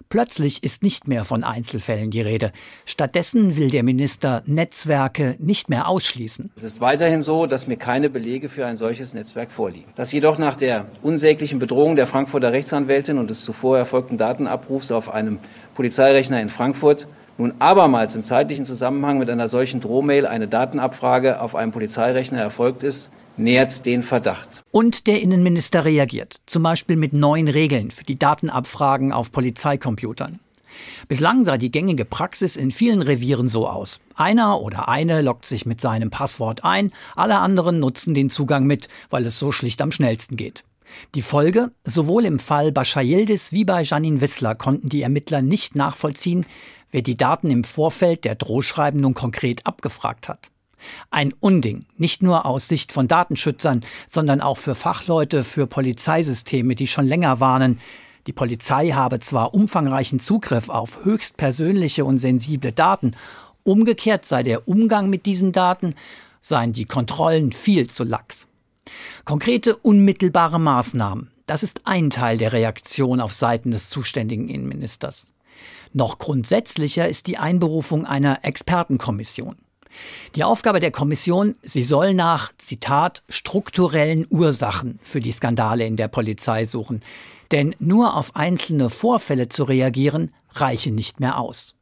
Plötzlich 0.09 0.63
ist 0.63 0.83
nicht 0.83 1.07
mehr 1.07 1.25
von 1.25 1.43
Einzelfällen 1.43 2.12
die 2.12 2.21
Rede. 2.21 2.51
Stattdessen 2.85 3.57
will 3.57 3.69
der 3.69 3.83
Minister 3.83 4.43
Netzwerke 4.45 5.35
nicht 5.39 5.69
mehr 5.69 5.88
ausschließen. 5.88 6.51
Es 6.55 6.63
ist 6.63 6.81
weiterhin 6.81 7.21
so, 7.21 7.45
dass 7.47 7.67
mir 7.67 7.77
keine 7.77 8.09
Belege 8.09 8.50
für 8.50 8.65
ein 8.65 8.77
solches 8.77 9.13
Netzwerk 9.13 9.51
vorliegen. 9.51 9.91
Dass 9.95 10.12
jedoch 10.12 10.38
nach 10.38 10.55
der 10.55 10.85
unsäglichen 11.01 11.59
Bedrohung 11.59 11.95
der 11.95 12.07
Frankfurter 12.07 12.51
Rechtsanwältin 12.51 13.17
und 13.17 13.29
des 13.29 13.43
zuvor 13.43 13.77
erfolgten 13.77 14.17
Datenabrufs 14.17 14.91
auf 14.91 15.13
einem 15.13 15.39
Polizeirechner 15.74 16.41
in 16.41 16.50
Frankfurt 16.50 17.07
nun 17.38 17.53
abermals 17.59 18.15
im 18.15 18.24
zeitlichen 18.24 18.65
Zusammenhang 18.65 19.17
mit 19.17 19.29
einer 19.29 19.50
solchen 19.50 19.81
Drohmail 19.81 20.25
eine 20.25 20.47
Datenabfrage 20.47 21.41
auf 21.41 21.55
einem 21.55 21.71
Polizeirechner 21.71 22.39
erfolgt 22.39 22.83
ist, 22.83 23.09
nährt 23.37 23.85
den 23.85 24.03
Verdacht. 24.03 24.63
Und 24.71 25.07
der 25.07 25.21
Innenminister 25.21 25.85
reagiert, 25.85 26.37
zum 26.45 26.63
Beispiel 26.63 26.95
mit 26.95 27.13
neuen 27.13 27.47
Regeln 27.47 27.91
für 27.91 28.03
die 28.03 28.19
Datenabfragen 28.19 29.11
auf 29.11 29.31
Polizeicomputern. 29.31 30.39
Bislang 31.07 31.43
sah 31.43 31.57
die 31.57 31.71
gängige 31.71 32.05
Praxis 32.05 32.57
in 32.57 32.71
vielen 32.71 33.01
Revieren 33.01 33.47
so 33.47 33.67
aus. 33.67 34.01
Einer 34.15 34.61
oder 34.61 34.89
eine 34.89 35.21
loggt 35.21 35.45
sich 35.45 35.65
mit 35.65 35.79
seinem 35.81 36.09
Passwort 36.09 36.63
ein, 36.63 36.91
alle 37.15 37.37
anderen 37.37 37.79
nutzen 37.79 38.13
den 38.13 38.29
Zugang 38.29 38.65
mit, 38.65 38.87
weil 39.09 39.25
es 39.25 39.39
so 39.39 39.51
schlicht 39.51 39.81
am 39.81 39.91
schnellsten 39.91 40.35
geht. 40.35 40.63
Die 41.13 41.21
Folge? 41.21 41.71
Sowohl 41.83 42.25
im 42.25 42.39
Fall 42.39 42.71
Bashar 42.71 43.03
wie 43.03 43.65
bei 43.65 43.81
Janine 43.83 44.21
Wissler 44.21 44.55
konnten 44.55 44.87
die 44.87 45.01
Ermittler 45.01 45.41
nicht 45.41 45.75
nachvollziehen, 45.75 46.45
wer 46.91 47.01
die 47.01 47.17
Daten 47.17 47.51
im 47.51 47.63
Vorfeld 47.63 48.25
der 48.25 48.35
Drohschreiben 48.35 48.99
nun 48.99 49.13
konkret 49.13 49.65
abgefragt 49.65 50.29
hat. 50.29 50.51
Ein 51.10 51.34
Unding, 51.39 51.86
nicht 51.98 52.22
nur 52.22 52.46
aus 52.46 52.67
Sicht 52.67 52.91
von 52.91 53.08
Datenschützern, 53.08 53.84
sondern 54.08 54.41
auch 54.41 54.58
für 54.58 54.75
Fachleute 54.75 55.44
für 55.44 55.67
Polizeisysteme, 55.67 56.75
die 56.75 56.88
schon 56.88 57.08
länger 57.08 57.39
warnen, 57.39 57.79
die 58.27 58.34
Polizei 58.34 58.89
habe 58.89 59.20
zwar 59.20 59.53
umfangreichen 59.53 60.20
Zugriff 60.20 60.70
auf 60.70 61.05
höchst 61.05 61.38
persönliche 61.38 62.05
und 62.05 62.17
sensible 62.17 62.72
Daten, 62.72 63.15
umgekehrt 63.63 64.25
sei 64.25 64.41
der 64.41 64.67
Umgang 64.67 65.10
mit 65.10 65.25
diesen 65.25 65.51
Daten, 65.51 65.96
seien 66.41 66.74
die 66.74 66.86
Kontrollen 66.86 67.51
viel 67.51 67.88
zu 67.88 68.03
lax. 68.03 68.48
Konkrete 69.25 69.75
unmittelbare 69.75 70.60
Maßnahmen, 70.60 71.32
das 71.46 71.63
ist 71.63 71.82
ein 71.86 72.10
Teil 72.10 72.38
der 72.38 72.53
Reaktion 72.53 73.20
auf 73.20 73.34
Seiten 73.34 73.72
des 73.72 73.89
zuständigen 73.89 74.48
Innenministers. 74.48 75.34
Noch 75.94 76.17
grundsätzlicher 76.17 77.08
ist 77.08 77.27
die 77.27 77.38
Einberufung 77.38 78.05
einer 78.05 78.44
Expertenkommission. 78.44 79.55
Die 80.35 80.43
Aufgabe 80.43 80.79
der 80.79 80.91
Kommission, 80.91 81.55
sie 81.61 81.83
soll 81.83 82.13
nach, 82.13 82.51
Zitat, 82.57 83.23
strukturellen 83.29 84.27
Ursachen 84.29 84.99
für 85.03 85.19
die 85.19 85.31
Skandale 85.31 85.85
in 85.85 85.95
der 85.95 86.07
Polizei 86.07 86.65
suchen. 86.65 87.01
Denn 87.51 87.75
nur 87.79 88.15
auf 88.15 88.35
einzelne 88.35 88.89
Vorfälle 88.89 89.49
zu 89.49 89.63
reagieren, 89.63 90.33
reiche 90.51 90.91
nicht 90.91 91.19
mehr 91.19 91.39
aus. 91.39 91.75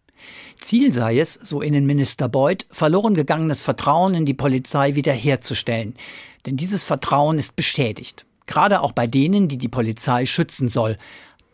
Ziel 0.57 0.93
sei 0.93 1.19
es, 1.19 1.33
so 1.33 1.61
Innenminister 1.61 2.29
Beuth, 2.29 2.65
verloren 2.71 3.13
gegangenes 3.13 3.61
Vertrauen 3.61 4.15
in 4.15 4.25
die 4.25 4.33
Polizei 4.33 4.95
wiederherzustellen. 4.95 5.95
Denn 6.45 6.57
dieses 6.57 6.83
Vertrauen 6.83 7.37
ist 7.37 7.55
beschädigt. 7.55 8.25
Gerade 8.45 8.81
auch 8.81 8.91
bei 8.91 9.07
denen, 9.07 9.47
die 9.47 9.57
die 9.57 9.69
Polizei 9.69 10.25
schützen 10.25 10.67
soll. 10.67 10.97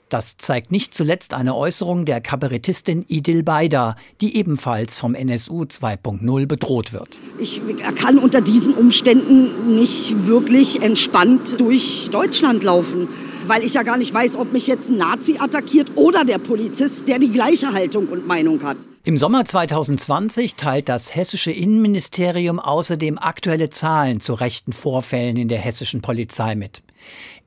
Das 0.09 0.37
zeigt 0.37 0.71
nicht 0.71 0.95
zuletzt 0.95 1.35
eine 1.35 1.55
Äußerung 1.55 2.03
der 2.05 2.19
Kabarettistin 2.19 3.05
Idil 3.07 3.43
Beida, 3.43 3.95
die 4.21 4.37
ebenfalls 4.37 4.97
vom 4.97 5.13
NSU 5.13 5.65
2.0 5.65 6.47
bedroht 6.47 6.93
wird. 6.93 7.19
Ich 7.37 7.61
kann 7.95 8.17
unter 8.17 8.41
diesen 8.41 8.73
Umständen 8.73 9.75
nicht 9.75 10.25
wirklich 10.25 10.81
entspannt 10.81 11.59
durch 11.59 12.09
Deutschland 12.11 12.63
laufen, 12.63 13.07
weil 13.45 13.63
ich 13.63 13.75
ja 13.75 13.83
gar 13.83 13.97
nicht 13.97 14.11
weiß, 14.11 14.37
ob 14.37 14.51
mich 14.51 14.65
jetzt 14.65 14.89
ein 14.89 14.97
Nazi 14.97 15.37
attackiert 15.39 15.91
oder 15.93 16.25
der 16.25 16.39
Polizist, 16.39 17.07
der 17.07 17.19
die 17.19 17.31
gleiche 17.31 17.71
Haltung 17.71 18.07
und 18.07 18.25
Meinung 18.25 18.63
hat. 18.63 18.77
Im 19.03 19.15
Sommer 19.15 19.45
2020 19.45 20.55
teilt 20.55 20.89
das 20.89 21.13
hessische 21.15 21.51
Innenministerium 21.51 22.59
außerdem 22.59 23.19
aktuelle 23.19 23.69
Zahlen 23.69 24.19
zu 24.19 24.33
rechten 24.33 24.73
Vorfällen 24.73 25.37
in 25.37 25.49
der 25.49 25.59
hessischen 25.59 26.01
Polizei 26.01 26.55
mit. 26.55 26.81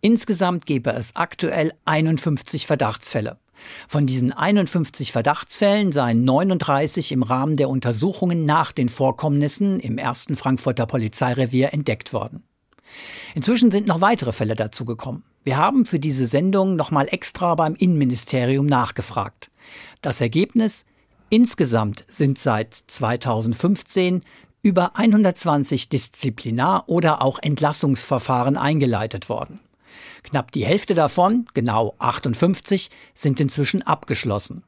Insgesamt 0.04 0.66
gebe 0.66 0.90
es 0.90 1.14
aktuell 1.14 1.72
51 1.84 2.66
Verdachtsfälle. 2.66 3.38
Von 3.86 4.04
diesen 4.04 4.32
51 4.32 5.12
Verdachtsfällen 5.12 5.92
seien 5.92 6.24
39 6.24 7.12
im 7.12 7.22
Rahmen 7.22 7.56
der 7.56 7.68
Untersuchungen 7.68 8.44
nach 8.44 8.72
den 8.72 8.88
Vorkommnissen 8.88 9.78
im 9.78 9.98
ersten 9.98 10.34
Frankfurter 10.34 10.86
Polizeirevier 10.86 11.72
entdeckt 11.72 12.12
worden. 12.12 12.42
Inzwischen 13.36 13.70
sind 13.70 13.86
noch 13.86 14.00
weitere 14.00 14.32
Fälle 14.32 14.56
dazugekommen. 14.56 15.22
Wir 15.44 15.56
haben 15.56 15.86
für 15.86 16.00
diese 16.00 16.26
Sendung 16.26 16.74
nochmal 16.74 17.06
extra 17.08 17.54
beim 17.54 17.76
Innenministerium 17.76 18.66
nachgefragt. 18.66 19.52
Das 20.00 20.20
Ergebnis? 20.20 20.84
Insgesamt 21.30 22.04
sind 22.08 22.38
seit 22.38 22.74
2015 22.74 24.22
über 24.62 24.96
120 24.96 25.90
Disziplinar- 25.90 26.88
oder 26.88 27.22
auch 27.22 27.38
Entlassungsverfahren 27.40 28.56
eingeleitet 28.56 29.28
worden. 29.28 29.60
Knapp 30.22 30.52
die 30.52 30.64
Hälfte 30.64 30.94
davon, 30.94 31.46
genau 31.54 31.94
58, 31.98 32.90
sind 33.14 33.40
inzwischen 33.40 33.82
abgeschlossen. 33.82 34.64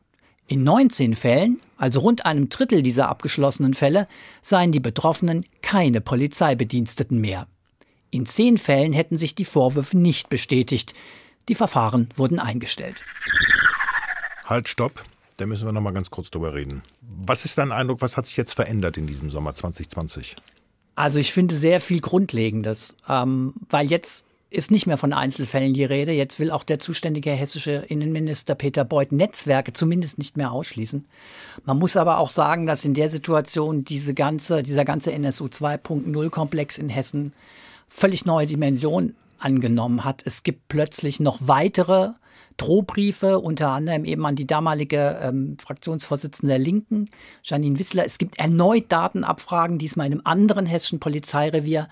In 0.46 0.62
19 0.62 1.14
Fällen, 1.14 1.60
also 1.78 2.00
rund 2.00 2.26
einem 2.26 2.50
Drittel 2.50 2.82
dieser 2.82 3.08
abgeschlossenen 3.08 3.72
Fälle, 3.72 4.06
seien 4.42 4.72
die 4.72 4.80
Betroffenen 4.80 5.44
keine 5.62 6.00
Polizeibediensteten 6.00 7.18
mehr. 7.18 7.46
In 8.10 8.26
zehn 8.26 8.58
Fällen 8.58 8.92
hätten 8.92 9.16
sich 9.16 9.34
die 9.34 9.46
Vorwürfe 9.46 9.96
nicht 9.96 10.28
bestätigt. 10.28 10.94
Die 11.48 11.54
Verfahren 11.54 12.10
wurden 12.14 12.38
eingestellt. 12.38 13.02
Halt, 14.44 14.68
stopp. 14.68 15.02
Da 15.36 15.46
müssen 15.46 15.66
wir 15.66 15.72
noch 15.72 15.80
mal 15.80 15.92
ganz 15.92 16.10
kurz 16.10 16.30
drüber 16.30 16.54
reden. 16.54 16.82
Was 17.00 17.44
ist 17.44 17.58
dein 17.58 17.72
Eindruck, 17.72 18.02
was 18.02 18.16
hat 18.16 18.26
sich 18.26 18.36
jetzt 18.36 18.52
verändert 18.52 18.96
in 18.96 19.06
diesem 19.06 19.30
Sommer 19.30 19.54
2020? 19.54 20.36
Also 20.94 21.18
ich 21.18 21.32
finde 21.32 21.54
sehr 21.54 21.80
viel 21.80 22.00
Grundlegendes, 22.00 22.94
ähm, 23.08 23.54
weil 23.68 23.90
jetzt 23.90 24.26
ist 24.54 24.70
nicht 24.70 24.86
mehr 24.86 24.96
von 24.96 25.12
Einzelfällen 25.12 25.74
die 25.74 25.84
Rede. 25.84 26.12
Jetzt 26.12 26.38
will 26.38 26.50
auch 26.50 26.64
der 26.64 26.78
zuständige 26.78 27.30
hessische 27.30 27.84
Innenminister 27.88 28.54
Peter 28.54 28.84
Beuth 28.84 29.12
Netzwerke 29.12 29.72
zumindest 29.72 30.18
nicht 30.18 30.36
mehr 30.36 30.52
ausschließen. 30.52 31.04
Man 31.64 31.78
muss 31.78 31.96
aber 31.96 32.18
auch 32.18 32.30
sagen, 32.30 32.66
dass 32.66 32.84
in 32.84 32.94
der 32.94 33.08
Situation 33.08 33.84
diese 33.84 34.14
ganze, 34.14 34.62
dieser 34.62 34.84
ganze 34.84 35.12
NSU 35.12 35.46
2.0 35.46 36.30
Komplex 36.30 36.78
in 36.78 36.88
Hessen 36.88 37.32
völlig 37.88 38.24
neue 38.24 38.46
Dimensionen 38.46 39.16
angenommen 39.38 40.04
hat. 40.04 40.22
Es 40.24 40.42
gibt 40.42 40.68
plötzlich 40.68 41.20
noch 41.20 41.38
weitere 41.40 42.12
Drohbriefe, 42.56 43.40
unter 43.40 43.70
anderem 43.70 44.04
eben 44.04 44.24
an 44.26 44.36
die 44.36 44.46
damalige 44.46 45.18
ähm, 45.22 45.56
Fraktionsvorsitzende 45.58 46.52
der 46.52 46.58
Linken, 46.58 47.10
Janine 47.42 47.78
Wissler. 47.78 48.04
Es 48.04 48.18
gibt 48.18 48.38
erneut 48.38 48.90
Datenabfragen, 48.90 49.78
diesmal 49.78 50.06
in 50.06 50.12
einem 50.12 50.22
anderen 50.24 50.66
hessischen 50.66 51.00
Polizeirevier. 51.00 51.88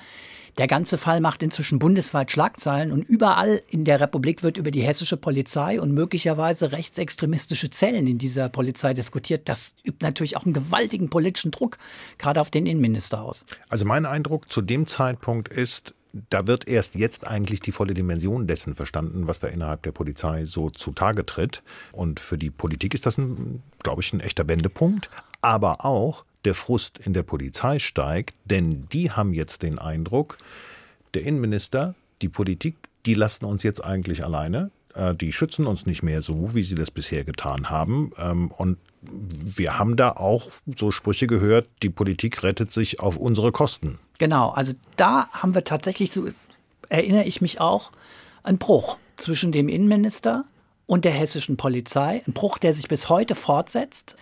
Der 0.59 0.67
ganze 0.67 0.99
Fall 0.99 1.21
macht 1.21 1.43
inzwischen 1.43 1.79
bundesweit 1.79 2.31
Schlagzeilen 2.31 2.93
und 2.93 3.03
überall 3.03 3.63
in 3.71 3.85
der 3.85 4.01
Republik 4.01 4.43
wird 4.43 4.59
über 4.59 4.71
die 4.71 4.83
hessische 4.83 5.17
Polizei 5.17 5.81
und 5.81 5.93
möglicherweise 5.93 6.73
rechtsextremistische 6.73 7.71
Zellen 7.71 8.07
in 8.07 8.19
dieser 8.19 8.49
Polizei 8.49 8.93
diskutiert. 8.93 9.49
Das 9.49 9.75
übt 9.83 10.05
natürlich 10.05 10.37
auch 10.37 10.45
einen 10.45 10.53
gewaltigen 10.53 11.09
politischen 11.09 11.51
Druck, 11.53 11.79
gerade 12.19 12.41
auf 12.41 12.51
den 12.51 12.67
Innenminister 12.67 13.23
aus. 13.23 13.47
Also 13.71 13.87
mein 13.87 14.05
Eindruck 14.05 14.53
zu 14.53 14.61
dem 14.61 14.87
Zeitpunkt 14.87 15.49
ist, 15.49 15.95
da 16.29 16.47
wird 16.47 16.69
erst 16.69 16.95
jetzt 16.95 17.27
eigentlich 17.27 17.61
die 17.61 17.73
volle 17.73 17.95
Dimension 17.95 18.47
dessen 18.47 18.75
verstanden, 18.75 19.27
was 19.27 19.41
da 19.41 19.49
innerhalb 19.49 19.83
der 19.83 19.93
Polizei 19.93 20.45
so 20.45 20.69
zutage 20.69 21.25
tritt. 21.25 21.63
Und 21.93 22.21
für 22.21 22.37
die 22.37 22.51
Politik 22.51 22.93
ist 22.93 23.07
das, 23.07 23.17
ein, 23.17 23.63
glaube 23.83 24.03
ich, 24.03 24.13
ein 24.13 24.21
echter 24.21 24.47
Wendepunkt. 24.47 25.09
Aber 25.41 25.85
auch 25.85 26.25
der 26.45 26.55
Frust 26.55 26.99
in 26.99 27.15
der 27.15 27.23
Polizei 27.23 27.79
steigt, 27.79 28.35
denn 28.45 28.89
die 28.93 29.11
haben 29.11 29.33
jetzt 29.33 29.63
den 29.63 29.79
Eindruck, 29.79 30.39
der 31.15 31.23
Innenminister, 31.23 31.95
die 32.21 32.29
Politik, 32.29 32.77
die 33.07 33.15
lassen 33.15 33.45
uns 33.45 33.63
jetzt 33.63 33.85
eigentlich 33.85 34.25
alleine. 34.25 34.71
Äh, 34.95 35.15
die 35.15 35.33
schützen 35.33 35.67
uns 35.67 35.87
nicht 35.87 36.03
mehr 36.03 36.23
so, 36.23 36.55
wie 36.55 36.63
sie 36.63 36.75
das 36.75 36.91
bisher 36.91 37.25
getan 37.25 37.71
haben. 37.71 38.13
Ähm, 38.19 38.51
und 38.51 38.79
wir 39.03 39.79
haben 39.79 39.97
da 39.97 40.13
auch 40.13 40.49
so 40.77 40.91
Sprüche 40.91 41.27
gehört, 41.27 41.69
die 41.83 41.91
Politik 41.91 42.43
rettet 42.43 42.73
sich 42.73 43.01
auf 43.01 43.17
unsere 43.17 43.53
Kosten. 43.53 43.99
Genau, 44.19 44.51
also 44.51 44.73
da 44.97 45.29
haben 45.33 45.55
wir 45.55 45.65
tatsächlich, 45.65 46.13
so 46.13 46.27
erinnere 46.89 47.25
ich 47.25 47.41
mich 47.41 47.61
auch, 47.61 47.91
einen 48.45 48.59
Bruch 48.59 48.97
zwischen 49.17 49.51
dem 49.51 49.69
Innenminister 49.69 50.45
und 50.87 51.05
der 51.05 51.13
hessischen 51.13 51.57
Polizei. 51.57 52.23
Ein 52.27 52.33
Bruch, 52.33 52.59
der 52.59 52.73
sich 52.73 52.89
bis 52.89 53.09
heute 53.09 53.35
fortsetzt. 53.35 54.17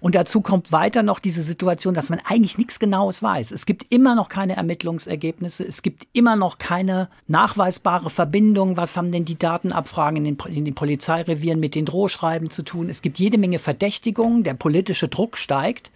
Und 0.00 0.14
dazu 0.14 0.40
kommt 0.40 0.70
weiter 0.72 1.02
noch 1.02 1.18
diese 1.18 1.42
Situation, 1.42 1.94
dass 1.94 2.10
man 2.10 2.20
eigentlich 2.24 2.58
nichts 2.58 2.78
Genaues 2.78 3.22
weiß. 3.22 3.50
Es 3.50 3.66
gibt 3.66 3.92
immer 3.92 4.14
noch 4.14 4.28
keine 4.28 4.56
Ermittlungsergebnisse. 4.56 5.66
Es 5.66 5.82
gibt 5.82 6.06
immer 6.12 6.36
noch 6.36 6.58
keine 6.58 7.08
nachweisbare 7.26 8.10
Verbindung. 8.10 8.76
Was 8.76 8.96
haben 8.96 9.12
denn 9.12 9.24
die 9.24 9.38
Datenabfragen 9.38 10.24
in 10.24 10.36
den, 10.36 10.54
in 10.54 10.64
den 10.64 10.74
Polizeirevieren 10.74 11.60
mit 11.60 11.74
den 11.74 11.84
Drohschreiben 11.84 12.50
zu 12.50 12.62
tun? 12.62 12.88
Es 12.88 13.02
gibt 13.02 13.18
jede 13.18 13.38
Menge 13.38 13.58
Verdächtigungen. 13.58 14.44
Der 14.44 14.54
politische 14.54 15.08
Druck 15.08 15.36
steigt. 15.36 15.90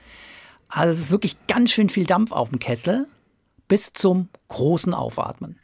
Also 0.69 0.93
es 0.93 1.01
ist 1.01 1.11
wirklich 1.11 1.37
ganz 1.47 1.71
schön 1.71 1.89
viel 1.89 2.07
Dampf 2.07 2.33
auf 2.33 2.49
dem 2.49 2.59
Kessel 2.59 3.07
bis 3.69 3.93
zum 3.93 4.29
großen 4.49 4.95
Aufatmen. 4.95 5.59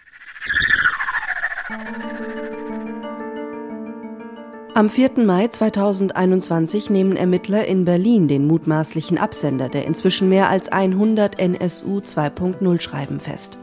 Am 4.79 4.91
4. 4.91 5.25
Mai 5.25 5.49
2021 5.49 6.89
nehmen 6.89 7.17
Ermittler 7.17 7.67
in 7.67 7.85
Berlin 7.85 8.29
den 8.29 8.47
mutmaßlichen 8.47 9.19
Absender 9.19 9.69
der 9.69 9.87
inzwischen 9.87 10.29
mehr 10.29 10.49
als 10.51 10.69
100 10.69 11.37
NSU 11.41 11.99
2.0 11.99 12.81
Schreiben 12.81 13.19
fest. 13.19 13.59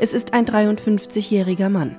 Es 0.00 0.12
ist 0.12 0.34
ein 0.34 0.46
53-jähriger 0.46 1.68
Mann. 1.68 1.94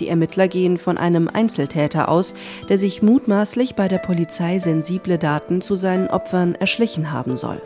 Die 0.00 0.08
Ermittler 0.08 0.48
gehen 0.48 0.76
von 0.76 0.98
einem 0.98 1.28
Einzeltäter 1.28 2.10
aus, 2.10 2.34
der 2.68 2.76
sich 2.76 3.02
mutmaßlich 3.02 3.74
bei 3.74 3.88
der 3.88 4.00
Polizei 4.00 4.58
sensible 4.58 5.16
Daten 5.16 5.62
zu 5.62 5.74
seinen 5.74 6.08
Opfern 6.08 6.56
erschlichen 6.56 7.10
haben 7.10 7.38
soll. 7.38 7.62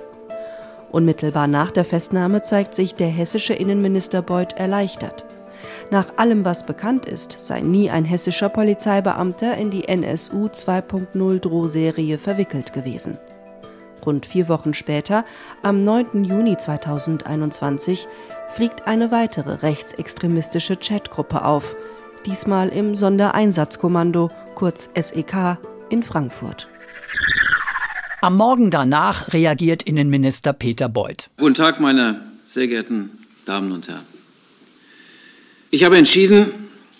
Unmittelbar 0.92 1.48
nach 1.48 1.72
der 1.72 1.84
Festnahme 1.84 2.42
zeigt 2.42 2.76
sich 2.76 2.94
der 2.94 3.08
hessische 3.08 3.54
Innenminister 3.54 4.22
Beuth 4.22 4.52
erleichtert. 4.52 5.24
Nach 5.90 6.18
allem, 6.18 6.44
was 6.44 6.66
bekannt 6.66 7.06
ist, 7.06 7.36
sei 7.38 7.60
nie 7.60 7.88
ein 7.88 8.04
hessischer 8.04 8.50
Polizeibeamter 8.50 9.56
in 9.56 9.70
die 9.70 9.88
NSU 9.88 10.46
2.0 10.46 11.38
Drohserie 11.38 12.18
verwickelt 12.18 12.74
gewesen. 12.74 13.18
Rund 14.04 14.26
vier 14.26 14.48
Wochen 14.48 14.74
später, 14.74 15.24
am 15.62 15.84
9. 15.84 16.24
Juni 16.24 16.56
2021, 16.56 18.06
fliegt 18.50 18.86
eine 18.86 19.10
weitere 19.10 19.54
rechtsextremistische 19.54 20.76
Chatgruppe 20.76 21.44
auf, 21.44 21.74
diesmal 22.26 22.68
im 22.68 22.94
Sondereinsatzkommando, 22.94 24.30
kurz 24.54 24.90
SEK, 24.94 25.58
in 25.88 26.02
Frankfurt. 26.02 26.68
Am 28.20 28.36
Morgen 28.36 28.70
danach 28.70 29.32
reagiert 29.32 29.84
Innenminister 29.84 30.52
Peter 30.52 30.88
Beuth. 30.88 31.30
Guten 31.38 31.54
Tag, 31.54 31.80
meine 31.80 32.20
sehr 32.44 32.66
geehrten 32.66 33.10
Damen 33.46 33.72
und 33.72 33.88
Herren. 33.88 34.07
Ich 35.70 35.84
habe 35.84 35.98
entschieden, 35.98 36.46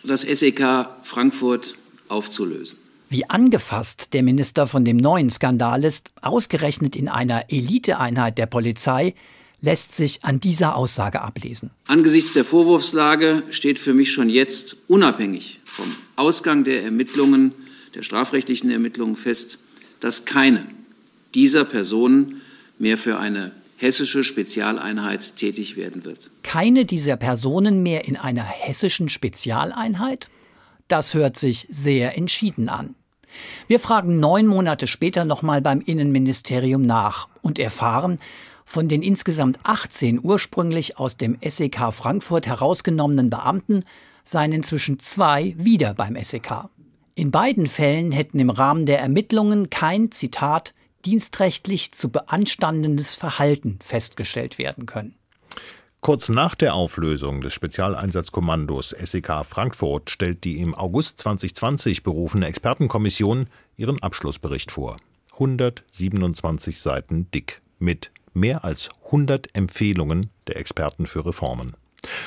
das 0.04 0.22
SEK 0.22 0.88
Frankfurt 1.02 1.76
aufzulösen. 2.08 2.78
Wie 3.08 3.24
angefasst 3.24 4.08
der 4.12 4.22
Minister 4.22 4.66
von 4.66 4.84
dem 4.84 4.98
neuen 4.98 5.30
Skandal 5.30 5.84
ist, 5.84 6.10
ausgerechnet 6.20 6.94
in 6.94 7.08
einer 7.08 7.50
Eliteeinheit 7.50 8.36
der 8.36 8.44
Polizei, 8.44 9.14
lässt 9.62 9.94
sich 9.94 10.22
an 10.22 10.38
dieser 10.38 10.76
Aussage 10.76 11.22
ablesen. 11.22 11.70
Angesichts 11.86 12.34
der 12.34 12.44
Vorwurfslage 12.44 13.42
steht 13.48 13.78
für 13.78 13.94
mich 13.94 14.12
schon 14.12 14.28
jetzt 14.28 14.76
unabhängig 14.88 15.60
vom 15.64 15.86
Ausgang 16.16 16.64
der 16.64 16.84
Ermittlungen, 16.84 17.54
der 17.94 18.02
strafrechtlichen 18.02 18.70
Ermittlungen 18.70 19.16
fest, 19.16 19.60
dass 20.00 20.26
keine 20.26 20.66
dieser 21.34 21.64
Personen 21.64 22.42
mehr 22.78 22.98
für 22.98 23.18
eine 23.18 23.52
hessische 23.78 24.24
Spezialeinheit 24.24 25.36
tätig 25.36 25.76
werden 25.76 26.04
wird. 26.04 26.30
Keine 26.42 26.84
dieser 26.84 27.16
Personen 27.16 27.82
mehr 27.82 28.06
in 28.06 28.16
einer 28.16 28.42
hessischen 28.44 29.08
Spezialeinheit? 29.08 30.28
Das 30.88 31.14
hört 31.14 31.38
sich 31.38 31.66
sehr 31.70 32.16
entschieden 32.18 32.68
an. 32.68 32.94
Wir 33.68 33.78
fragen 33.78 34.20
neun 34.20 34.46
Monate 34.46 34.86
später 34.86 35.24
nochmal 35.24 35.62
beim 35.62 35.80
Innenministerium 35.80 36.82
nach 36.82 37.28
und 37.42 37.58
erfahren, 37.58 38.18
von 38.64 38.88
den 38.88 39.02
insgesamt 39.02 39.58
18 39.62 40.20
ursprünglich 40.22 40.98
aus 40.98 41.16
dem 41.16 41.38
SEK 41.42 41.92
Frankfurt 41.92 42.46
herausgenommenen 42.46 43.30
Beamten 43.30 43.84
seien 44.24 44.52
inzwischen 44.52 44.98
zwei 44.98 45.54
wieder 45.56 45.94
beim 45.94 46.22
SEK. 46.22 46.68
In 47.14 47.30
beiden 47.30 47.66
Fällen 47.66 48.12
hätten 48.12 48.38
im 48.38 48.50
Rahmen 48.50 48.86
der 48.86 49.00
Ermittlungen 49.00 49.70
kein, 49.70 50.10
Zitat, 50.10 50.74
dienstrechtlich 51.04 51.92
zu 51.92 52.10
beanstandendes 52.10 53.16
Verhalten 53.16 53.78
festgestellt 53.82 54.58
werden 54.58 54.86
können. 54.86 55.14
Kurz 56.00 56.28
nach 56.28 56.54
der 56.54 56.74
Auflösung 56.74 57.40
des 57.40 57.54
Spezialeinsatzkommandos 57.54 58.90
SEK 58.90 59.44
Frankfurt 59.44 60.10
stellt 60.10 60.44
die 60.44 60.60
im 60.60 60.74
August 60.74 61.18
2020 61.20 62.04
berufene 62.04 62.46
Expertenkommission 62.46 63.48
ihren 63.76 64.00
Abschlussbericht 64.00 64.70
vor. 64.70 64.96
127 65.32 66.80
Seiten 66.80 67.30
dick 67.32 67.60
mit 67.78 68.12
mehr 68.32 68.64
als 68.64 68.90
100 69.06 69.54
Empfehlungen 69.54 70.30
der 70.46 70.56
Experten 70.56 71.06
für 71.06 71.26
Reformen 71.26 71.74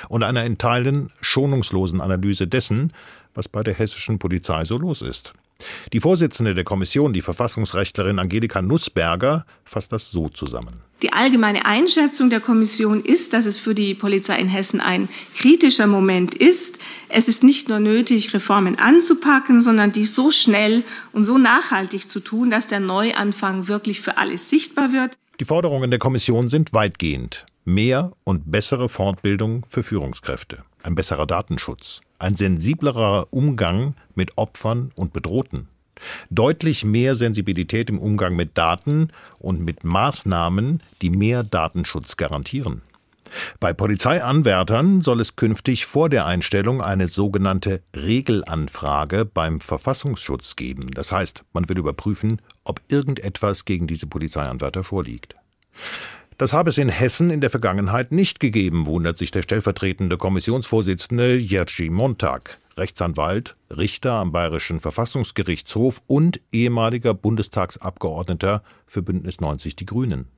und 0.10 0.24
einer 0.24 0.46
in 0.46 0.58
Teilen 0.58 1.12
schonungslosen 1.22 2.02
Analyse 2.02 2.48
dessen, 2.48 2.94
was 3.34 3.48
bei 3.48 3.64
der 3.64 3.74
hessischen 3.74 4.20
Polizei 4.20 4.66
so 4.66 4.78
los 4.78 5.02
ist. 5.02 5.34
Die 5.94 6.00
Vorsitzende 6.00 6.56
der 6.56 6.64
Kommission, 6.64 7.14
die 7.14 7.22
Verfassungsrechtlerin 7.22 8.20
Angelika 8.20 8.62
Nussberger, 8.62 9.46
fasst 9.64 9.92
das 9.92 10.12
so 10.12 10.30
zusammen. 10.30 10.82
Die 11.02 11.14
allgemeine 11.14 11.66
Einschätzung 11.66 12.30
der 12.30 12.42
Kommission 12.42 13.04
ist, 13.04 13.34
dass 13.34 13.46
es 13.46 13.58
für 13.58 13.74
die 13.74 13.96
Polizei 13.96 14.38
in 14.38 14.48
Hessen 14.48 14.80
ein 14.80 15.10
kritischer 15.36 15.88
Moment 15.88 16.36
ist. 16.36 16.78
Es 17.10 17.28
ist 17.28 17.44
nicht 17.44 17.70
nur 17.70 17.80
nötig, 17.80 18.34
Reformen 18.34 18.78
anzupacken, 18.78 19.62
sondern 19.62 19.92
dies 19.92 20.14
so 20.14 20.30
schnell 20.30 20.84
und 21.12 21.24
so 21.24 21.40
nachhaltig 21.40 22.08
zu 22.08 22.20
tun, 22.20 22.52
dass 22.52 22.68
der 22.68 22.80
Neuanfang 22.80 23.68
wirklich 23.68 24.00
für 24.02 24.18
alle 24.18 24.38
sichtbar 24.38 24.94
wird. 24.94 25.18
Die 25.40 25.46
Forderungen 25.46 25.90
der 25.90 26.00
Kommission 26.00 26.50
sind 26.50 26.72
weitgehend. 26.72 27.46
Mehr 27.66 28.12
und 28.24 28.52
bessere 28.52 28.90
Fortbildung 28.90 29.66
für 29.70 29.82
Führungskräfte, 29.82 30.64
ein 30.84 30.94
besserer 30.94 31.26
Datenschutz, 31.26 32.02
ein 32.22 32.36
sensiblerer 32.36 33.28
Umgang 33.32 33.96
mit 34.16 34.38
Opfern 34.38 34.92
und 34.96 35.12
Bedrohten, 35.14 35.68
deutlich 36.30 36.86
mehr 36.86 37.16
Sensibilität 37.16 37.90
im 37.90 38.00
Umgang 38.00 38.36
mit 38.36 38.58
Daten 38.58 39.10
und 39.40 39.62
mit 39.62 39.84
Maßnahmen, 39.84 40.82
die 41.02 41.10
mehr 41.10 41.44
Datenschutz 41.44 42.18
garantieren. 42.18 42.82
Bei 43.60 43.72
Polizeianwärtern 43.72 45.02
soll 45.02 45.22
es 45.22 45.38
künftig 45.38 45.86
vor 45.86 46.10
der 46.10 46.26
Einstellung 46.26 46.82
eine 46.82 47.08
sogenannte 47.08 47.82
Regelanfrage 47.96 49.26
beim 49.26 49.62
Verfassungsschutz 49.62 50.58
geben. 50.58 50.92
Das 50.92 51.12
heißt, 51.14 51.46
man 51.54 51.70
will 51.70 51.78
überprüfen, 51.78 52.42
ob 52.66 52.82
irgendetwas 52.90 53.64
gegen 53.64 53.88
diese 53.88 54.06
Polizeianwärter 54.06 54.84
vorliegt. 54.84 55.36
Das 56.42 56.54
habe 56.54 56.72
es 56.72 56.80
in 56.80 56.90
Hessen 56.90 57.30
in 57.30 57.40
der 57.40 57.52
Vergangenheit 57.52 58.12
nicht 58.12 58.40
gegeben, 58.40 58.88
wundert 58.88 59.20
sich 59.20 59.30
der 59.30 59.44
stellvertretende 59.44 60.18
Kommissionsvorsitzende 60.18 61.38
Jerzy 61.38 61.92
Montag, 61.92 62.58
Rechtsanwalt, 62.76 63.56
Richter 63.70 64.14
am 64.14 64.32
Bayerischen 64.32 64.80
Verfassungsgerichtshof 64.80 66.02
und 66.08 66.42
ehemaliger 66.52 67.14
Bundestagsabgeordneter 67.14 68.64
für 68.88 69.04
Bündnis 69.04 69.40
90 69.40 69.76
Die 69.76 69.86
Grünen. 69.86 70.30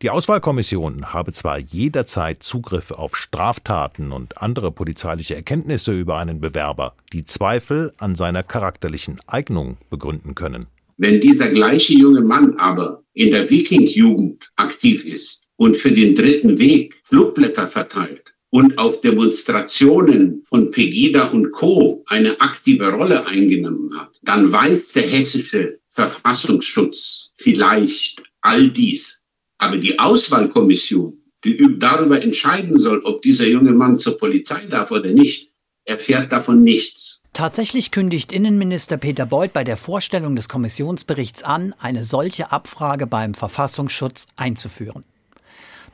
Die 0.00 0.10
Auswahlkommission 0.10 1.12
habe 1.12 1.32
zwar 1.32 1.58
jederzeit 1.58 2.44
Zugriff 2.44 2.92
auf 2.92 3.16
Straftaten 3.16 4.12
und 4.12 4.40
andere 4.40 4.70
polizeiliche 4.70 5.34
Erkenntnisse 5.34 5.90
über 5.90 6.18
einen 6.18 6.40
Bewerber, 6.40 6.94
die 7.12 7.24
Zweifel 7.24 7.92
an 7.98 8.14
seiner 8.14 8.44
charakterlichen 8.44 9.18
Eignung 9.26 9.76
begründen 9.90 10.36
können. 10.36 10.66
Wenn 10.98 11.20
dieser 11.20 11.48
gleiche 11.48 11.94
junge 11.94 12.22
Mann 12.22 12.54
aber 12.58 13.04
in 13.12 13.30
der 13.30 13.50
Viking-Jugend 13.50 14.50
aktiv 14.56 15.04
ist 15.04 15.48
und 15.56 15.76
für 15.76 15.92
den 15.92 16.14
dritten 16.14 16.58
Weg 16.58 16.94
Flugblätter 17.04 17.68
verteilt 17.68 18.34
und 18.50 18.78
auf 18.78 19.00
Demonstrationen 19.02 20.44
von 20.48 20.70
Pegida 20.70 21.28
und 21.28 21.52
Co. 21.52 22.04
eine 22.06 22.40
aktive 22.40 22.90
Rolle 22.92 23.26
eingenommen 23.26 23.98
hat, 23.98 24.12
dann 24.22 24.50
weiß 24.50 24.92
der 24.92 25.06
hessische 25.06 25.80
Verfassungsschutz 25.90 27.30
vielleicht 27.36 28.22
all 28.40 28.70
dies. 28.70 29.24
Aber 29.58 29.76
die 29.78 29.98
Auswahlkommission, 29.98 31.18
die 31.44 31.78
darüber 31.78 32.22
entscheiden 32.22 32.78
soll, 32.78 33.00
ob 33.00 33.22
dieser 33.22 33.46
junge 33.46 33.72
Mann 33.72 33.98
zur 33.98 34.18
Polizei 34.18 34.66
darf 34.66 34.90
oder 34.90 35.10
nicht, 35.12 35.52
erfährt 35.84 36.32
davon 36.32 36.62
nichts. 36.62 37.22
Tatsächlich 37.36 37.90
kündigt 37.90 38.32
Innenminister 38.32 38.96
Peter 38.96 39.26
Beuth 39.26 39.52
bei 39.52 39.62
der 39.62 39.76
Vorstellung 39.76 40.36
des 40.36 40.48
Kommissionsberichts 40.48 41.42
an, 41.42 41.74
eine 41.78 42.02
solche 42.02 42.50
Abfrage 42.50 43.06
beim 43.06 43.34
Verfassungsschutz 43.34 44.26
einzuführen. 44.36 45.04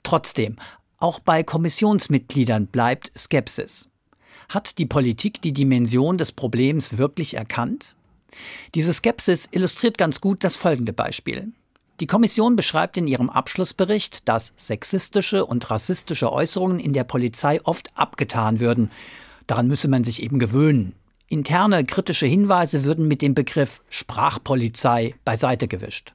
Trotzdem, 0.04 0.54
auch 1.00 1.18
bei 1.18 1.42
Kommissionsmitgliedern 1.42 2.68
bleibt 2.68 3.10
Skepsis. 3.18 3.88
Hat 4.50 4.78
die 4.78 4.86
Politik 4.86 5.42
die 5.42 5.52
Dimension 5.52 6.16
des 6.16 6.30
Problems 6.30 6.96
wirklich 6.96 7.34
erkannt? 7.34 7.96
Diese 8.76 8.92
Skepsis 8.92 9.48
illustriert 9.50 9.98
ganz 9.98 10.20
gut 10.20 10.44
das 10.44 10.54
folgende 10.54 10.92
Beispiel. 10.92 11.50
Die 11.98 12.06
Kommission 12.06 12.54
beschreibt 12.54 12.96
in 12.98 13.08
ihrem 13.08 13.30
Abschlussbericht, 13.30 14.28
dass 14.28 14.54
sexistische 14.56 15.44
und 15.44 15.68
rassistische 15.72 16.32
Äußerungen 16.32 16.78
in 16.78 16.92
der 16.92 17.02
Polizei 17.02 17.60
oft 17.64 17.88
abgetan 17.96 18.60
würden. 18.60 18.92
Daran 19.48 19.66
müsse 19.66 19.88
man 19.88 20.04
sich 20.04 20.22
eben 20.22 20.38
gewöhnen. 20.38 20.94
Interne 21.32 21.86
kritische 21.86 22.26
Hinweise 22.26 22.84
würden 22.84 23.08
mit 23.08 23.22
dem 23.22 23.32
Begriff 23.34 23.80
Sprachpolizei 23.88 25.14
beiseite 25.24 25.66
gewischt. 25.66 26.12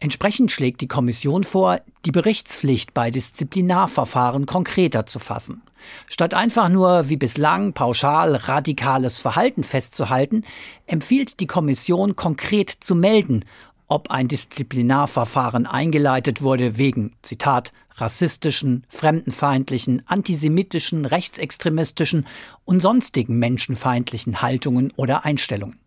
Entsprechend 0.00 0.50
schlägt 0.50 0.80
die 0.80 0.88
Kommission 0.88 1.44
vor, 1.44 1.82
die 2.06 2.12
Berichtspflicht 2.12 2.94
bei 2.94 3.10
Disziplinarverfahren 3.10 4.46
konkreter 4.46 5.04
zu 5.04 5.18
fassen. 5.18 5.60
Statt 6.06 6.32
einfach 6.32 6.70
nur 6.70 7.10
wie 7.10 7.18
bislang 7.18 7.74
pauschal 7.74 8.36
radikales 8.36 9.18
Verhalten 9.18 9.64
festzuhalten, 9.64 10.44
empfiehlt 10.86 11.38
die 11.38 11.46
Kommission 11.46 12.16
konkret 12.16 12.70
zu 12.70 12.94
melden, 12.94 13.44
ob 13.86 14.10
ein 14.10 14.28
Disziplinarverfahren 14.28 15.66
eingeleitet 15.66 16.40
wurde 16.40 16.78
wegen, 16.78 17.12
Zitat, 17.20 17.70
rassistischen, 17.96 18.84
fremdenfeindlichen, 18.88 20.02
antisemitischen, 20.06 21.04
rechtsextremistischen 21.04 22.26
und 22.64 22.80
sonstigen 22.80 23.38
menschenfeindlichen 23.38 24.42
Haltungen 24.42 24.92
oder 24.96 25.24
Einstellungen. 25.24 25.78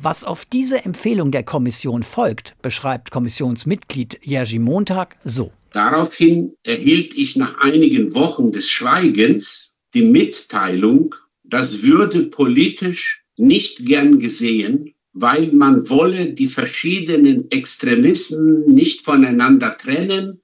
Was 0.00 0.24
auf 0.24 0.44
diese 0.44 0.84
Empfehlung 0.84 1.30
der 1.30 1.44
Kommission 1.44 2.02
folgt, 2.02 2.56
beschreibt 2.60 3.10
Kommissionsmitglied 3.10 4.18
Jerzy 4.22 4.58
Montag 4.58 5.16
so. 5.24 5.52
Daraufhin 5.70 6.54
erhielt 6.64 7.16
ich 7.16 7.36
nach 7.36 7.58
einigen 7.58 8.14
Wochen 8.14 8.52
des 8.52 8.68
Schweigens 8.68 9.78
die 9.94 10.02
Mitteilung, 10.02 11.14
das 11.44 11.82
würde 11.82 12.24
politisch 12.26 13.24
nicht 13.36 13.84
gern 13.86 14.18
gesehen, 14.18 14.94
weil 15.12 15.52
man 15.52 15.88
wolle 15.88 16.32
die 16.32 16.48
verschiedenen 16.48 17.50
Extremisten 17.50 18.72
nicht 18.72 19.02
voneinander 19.02 19.76
trennen. 19.76 20.41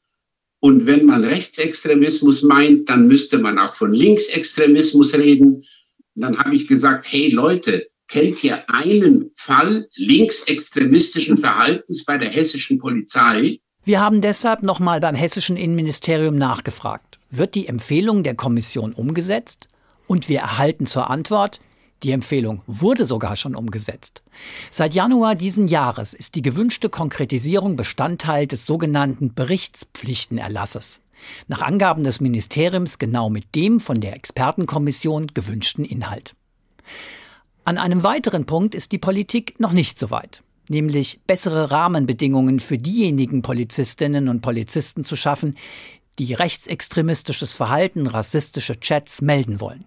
Und 0.61 0.87
wenn 0.87 1.07
man 1.07 1.25
Rechtsextremismus 1.25 2.43
meint, 2.43 2.89
dann 2.89 3.07
müsste 3.07 3.39
man 3.39 3.59
auch 3.59 3.75
von 3.75 3.93
Linksextremismus 3.93 5.15
reden. 5.15 5.65
Dann 6.15 6.39
habe 6.39 6.57
ich 6.57 6.67
gesagt, 6.67 7.07
hey 7.09 7.29
Leute, 7.29 7.89
kennt 8.09 8.43
ihr 8.43 8.69
einen 8.69 9.31
Fall 9.35 9.89
linksextremistischen 9.95 11.39
Verhaltens 11.39 12.05
bei 12.05 12.19
der 12.19 12.31
hessischen 12.31 12.79
Polizei? 12.79 13.61
Wir 13.85 14.01
haben 14.01 14.21
deshalb 14.21 14.65
nochmal 14.65 15.01
beim 15.01 15.15
hessischen 15.15 15.57
Innenministerium 15.57 16.37
nachgefragt. 16.37 17.19
Wird 17.31 17.55
die 17.55 17.69
Empfehlung 17.69 18.23
der 18.23 18.35
Kommission 18.35 18.93
umgesetzt? 18.93 19.69
Und 20.07 20.29
wir 20.29 20.41
erhalten 20.41 20.87
zur 20.87 21.11
Antwort, 21.11 21.61
die 22.03 22.13
Empfehlung 22.13 22.63
wurde 22.67 23.05
sogar 23.05 23.35
schon 23.37 23.57
umgesetzt. 23.57 24.23
Seit 24.71 24.95
Januar 24.95 25.35
diesen 25.35 25.67
Jahres 25.67 26.15
ist 26.15 26.37
die 26.37 26.43
gewünschte 26.43 26.89
Konkretisierung 26.89 27.77
Bestandteil 27.77 28.47
des 28.47 28.67
sogenannten 28.67 29.35
Berichtspflichtenerlasses. 29.35 31.01
Nach 31.49 31.63
Angaben 31.63 32.05
des 32.05 32.21
Ministeriums 32.21 32.99
genau 32.99 33.31
mit 33.31 33.55
dem 33.57 33.81
von 33.81 34.01
der 34.01 34.15
Expertenkommission 34.15 35.29
gewünschten 35.35 35.85
Inhalt. 35.85 36.35
An 37.65 37.79
einem 37.79 38.05
weiteren 38.05 38.47
Punkt 38.47 38.75
ist 38.75 38.93
die 38.93 38.99
Politik 38.99 39.59
noch 39.59 39.73
nicht 39.73 39.99
so 39.99 40.11
weit, 40.11 40.43
nämlich 40.69 41.21
bessere 41.27 41.71
Rahmenbedingungen 41.73 42.61
für 42.61 42.79
diejenigen 42.79 43.43
Polizistinnen 43.43 44.29
und 44.29 44.41
Polizisten 44.41 45.03
zu 45.03 45.17
schaffen, 45.17 45.57
die 46.19 46.33
rechtsextremistisches 46.35 47.55
Verhalten, 47.55 48.07
rassistische 48.07 48.81
Chats 48.81 49.21
melden 49.21 49.61
wollen. 49.61 49.85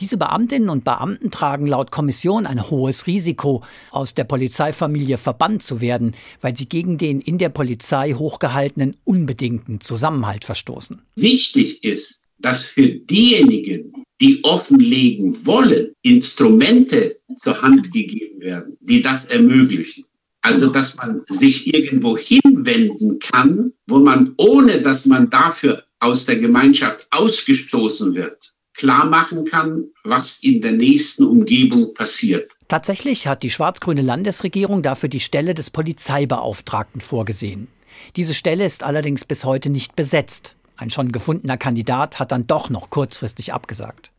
Diese 0.00 0.16
Beamtinnen 0.16 0.68
und 0.68 0.84
Beamten 0.84 1.30
tragen 1.30 1.66
laut 1.66 1.90
Kommission 1.90 2.46
ein 2.46 2.70
hohes 2.70 3.06
Risiko, 3.06 3.62
aus 3.90 4.14
der 4.14 4.24
Polizeifamilie 4.24 5.16
verbannt 5.16 5.62
zu 5.62 5.80
werden, 5.80 6.14
weil 6.40 6.56
sie 6.56 6.66
gegen 6.66 6.98
den 6.98 7.20
in 7.20 7.38
der 7.38 7.50
Polizei 7.50 8.12
hochgehaltenen 8.12 8.96
unbedingten 9.04 9.80
Zusammenhalt 9.80 10.44
verstoßen. 10.44 11.00
Wichtig 11.16 11.84
ist, 11.84 12.24
dass 12.38 12.62
für 12.64 12.88
diejenigen, 12.88 14.04
die 14.20 14.40
offenlegen 14.42 15.46
wollen, 15.46 15.92
Instrumente 16.02 17.20
zur 17.36 17.62
Hand 17.62 17.92
gegeben 17.92 18.40
werden, 18.40 18.76
die 18.80 19.02
das 19.02 19.24
ermöglichen. 19.24 20.04
Also, 20.42 20.66
dass 20.66 20.96
man 20.96 21.22
sich 21.26 21.72
irgendwo 21.72 22.18
hinwenden 22.18 23.18
kann, 23.18 23.72
wo 23.86 23.98
man, 23.98 24.34
ohne 24.36 24.82
dass 24.82 25.06
man 25.06 25.30
dafür 25.30 25.84
aus 26.00 26.26
der 26.26 26.36
Gemeinschaft 26.36 27.08
ausgestoßen 27.12 28.14
wird, 28.14 28.53
klar 28.74 29.04
machen 29.04 29.44
kann, 29.44 29.84
was 30.02 30.38
in 30.42 30.60
der 30.60 30.72
nächsten 30.72 31.24
Umgebung 31.24 31.94
passiert. 31.94 32.52
Tatsächlich 32.68 33.26
hat 33.26 33.42
die 33.42 33.50
schwarz-grüne 33.50 34.02
Landesregierung 34.02 34.82
dafür 34.82 35.08
die 35.08 35.20
Stelle 35.20 35.54
des 35.54 35.70
Polizeibeauftragten 35.70 37.00
vorgesehen. 37.00 37.68
Diese 38.16 38.34
Stelle 38.34 38.64
ist 38.64 38.82
allerdings 38.82 39.24
bis 39.24 39.44
heute 39.44 39.70
nicht 39.70 39.96
besetzt. 39.96 40.56
Ein 40.76 40.90
schon 40.90 41.12
gefundener 41.12 41.56
Kandidat 41.56 42.18
hat 42.18 42.32
dann 42.32 42.46
doch 42.46 42.68
noch 42.68 42.90
kurzfristig 42.90 43.52
abgesagt. 43.52 44.10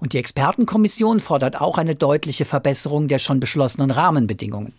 Und 0.00 0.12
die 0.12 0.18
Expertenkommission 0.18 1.20
fordert 1.20 1.60
auch 1.60 1.78
eine 1.78 1.94
deutliche 1.94 2.44
Verbesserung 2.44 3.06
der 3.06 3.18
schon 3.18 3.38
beschlossenen 3.38 3.90
Rahmenbedingungen. 3.90 4.74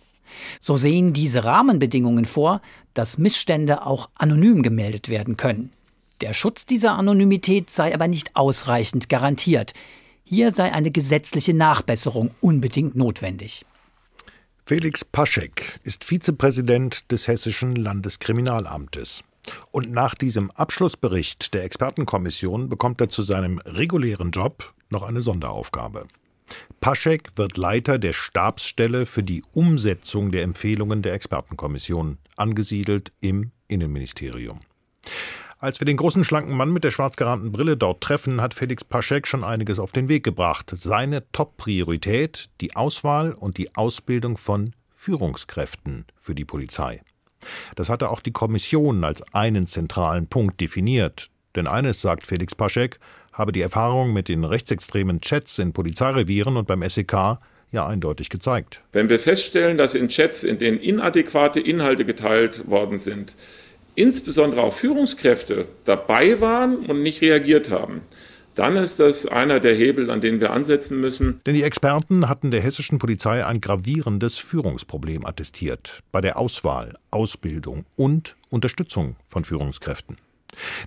So 0.60 0.76
sehen 0.76 1.12
diese 1.12 1.44
Rahmenbedingungen 1.44 2.26
vor, 2.26 2.60
dass 2.92 3.16
Missstände 3.16 3.86
auch 3.86 4.10
anonym 4.14 4.62
gemeldet 4.62 5.08
werden 5.08 5.36
können. 5.36 5.70
Der 6.20 6.32
Schutz 6.32 6.64
dieser 6.64 6.92
Anonymität 6.92 7.70
sei 7.70 7.92
aber 7.94 8.08
nicht 8.08 8.36
ausreichend 8.36 9.08
garantiert. 9.08 9.74
Hier 10.24 10.50
sei 10.50 10.72
eine 10.72 10.90
gesetzliche 10.90 11.54
Nachbesserung 11.54 12.30
unbedingt 12.40 12.96
notwendig. 12.96 13.66
Felix 14.64 15.04
Paschek 15.04 15.78
ist 15.84 16.04
Vizepräsident 16.04 17.12
des 17.12 17.28
Hessischen 17.28 17.76
Landeskriminalamtes. 17.76 19.22
Und 19.70 19.92
nach 19.92 20.14
diesem 20.14 20.50
Abschlussbericht 20.50 21.54
der 21.54 21.62
Expertenkommission 21.62 22.68
bekommt 22.68 23.00
er 23.00 23.08
zu 23.08 23.22
seinem 23.22 23.58
regulären 23.58 24.32
Job 24.32 24.74
noch 24.90 25.02
eine 25.02 25.20
Sonderaufgabe. 25.20 26.06
Paschek 26.80 27.30
wird 27.36 27.56
Leiter 27.56 27.98
der 27.98 28.12
Stabsstelle 28.12 29.06
für 29.06 29.22
die 29.22 29.42
Umsetzung 29.52 30.32
der 30.32 30.42
Empfehlungen 30.42 31.02
der 31.02 31.14
Expertenkommission, 31.14 32.18
angesiedelt 32.36 33.12
im 33.20 33.52
Innenministerium. 33.68 34.60
Als 35.58 35.80
wir 35.80 35.86
den 35.86 35.96
großen 35.96 36.22
schlanken 36.22 36.54
Mann 36.54 36.70
mit 36.70 36.84
der 36.84 36.90
schwarz 36.90 37.16
gerahmten 37.16 37.50
Brille 37.50 37.78
dort 37.78 38.02
treffen, 38.02 38.42
hat 38.42 38.52
Felix 38.52 38.84
Paschek 38.84 39.26
schon 39.26 39.42
einiges 39.42 39.78
auf 39.78 39.90
den 39.90 40.10
Weg 40.10 40.22
gebracht. 40.22 40.70
Seine 40.76 41.24
Top-Priorität 41.32 42.50
die 42.60 42.76
Auswahl 42.76 43.32
und 43.32 43.56
die 43.56 43.74
Ausbildung 43.74 44.36
von 44.36 44.74
Führungskräften 44.94 46.04
für 46.14 46.34
die 46.34 46.44
Polizei. 46.44 47.00
Das 47.74 47.88
hatte 47.88 48.10
auch 48.10 48.20
die 48.20 48.32
Kommission 48.32 49.02
als 49.02 49.22
einen 49.32 49.66
zentralen 49.66 50.26
Punkt 50.26 50.60
definiert. 50.60 51.28
Denn 51.54 51.66
eines 51.66 52.02
sagt 52.02 52.26
Felix 52.26 52.54
Paschek, 52.54 53.00
habe 53.32 53.52
die 53.52 53.62
Erfahrung 53.62 54.12
mit 54.12 54.28
den 54.28 54.44
rechtsextremen 54.44 55.22
Chats 55.22 55.58
in 55.58 55.72
Polizeirevieren 55.72 56.58
und 56.58 56.68
beim 56.68 56.86
SEK 56.86 57.38
ja 57.72 57.86
eindeutig 57.86 58.28
gezeigt. 58.28 58.82
Wenn 58.92 59.08
wir 59.08 59.18
feststellen, 59.18 59.78
dass 59.78 59.94
in 59.94 60.08
Chats, 60.08 60.44
in 60.44 60.58
denen 60.58 60.78
inadäquate 60.78 61.60
Inhalte 61.60 62.04
geteilt 62.04 62.68
worden 62.68 62.98
sind, 62.98 63.36
insbesondere 63.96 64.62
auch 64.62 64.72
Führungskräfte 64.72 65.66
dabei 65.84 66.40
waren 66.40 66.76
und 66.86 67.02
nicht 67.02 67.20
reagiert 67.20 67.70
haben, 67.70 68.02
dann 68.54 68.76
ist 68.76 69.00
das 69.00 69.26
einer 69.26 69.60
der 69.60 69.74
Hebel, 69.74 70.10
an 70.10 70.22
denen 70.22 70.40
wir 70.40 70.50
ansetzen 70.50 70.98
müssen. 70.98 71.40
Denn 71.44 71.54
die 71.54 71.62
Experten 71.62 72.28
hatten 72.28 72.50
der 72.50 72.62
hessischen 72.62 72.98
Polizei 72.98 73.44
ein 73.44 73.60
gravierendes 73.60 74.38
Führungsproblem 74.38 75.26
attestiert 75.26 76.00
bei 76.10 76.22
der 76.22 76.38
Auswahl, 76.38 76.94
Ausbildung 77.10 77.84
und 77.96 78.36
Unterstützung 78.48 79.16
von 79.28 79.44
Führungskräften. 79.44 80.16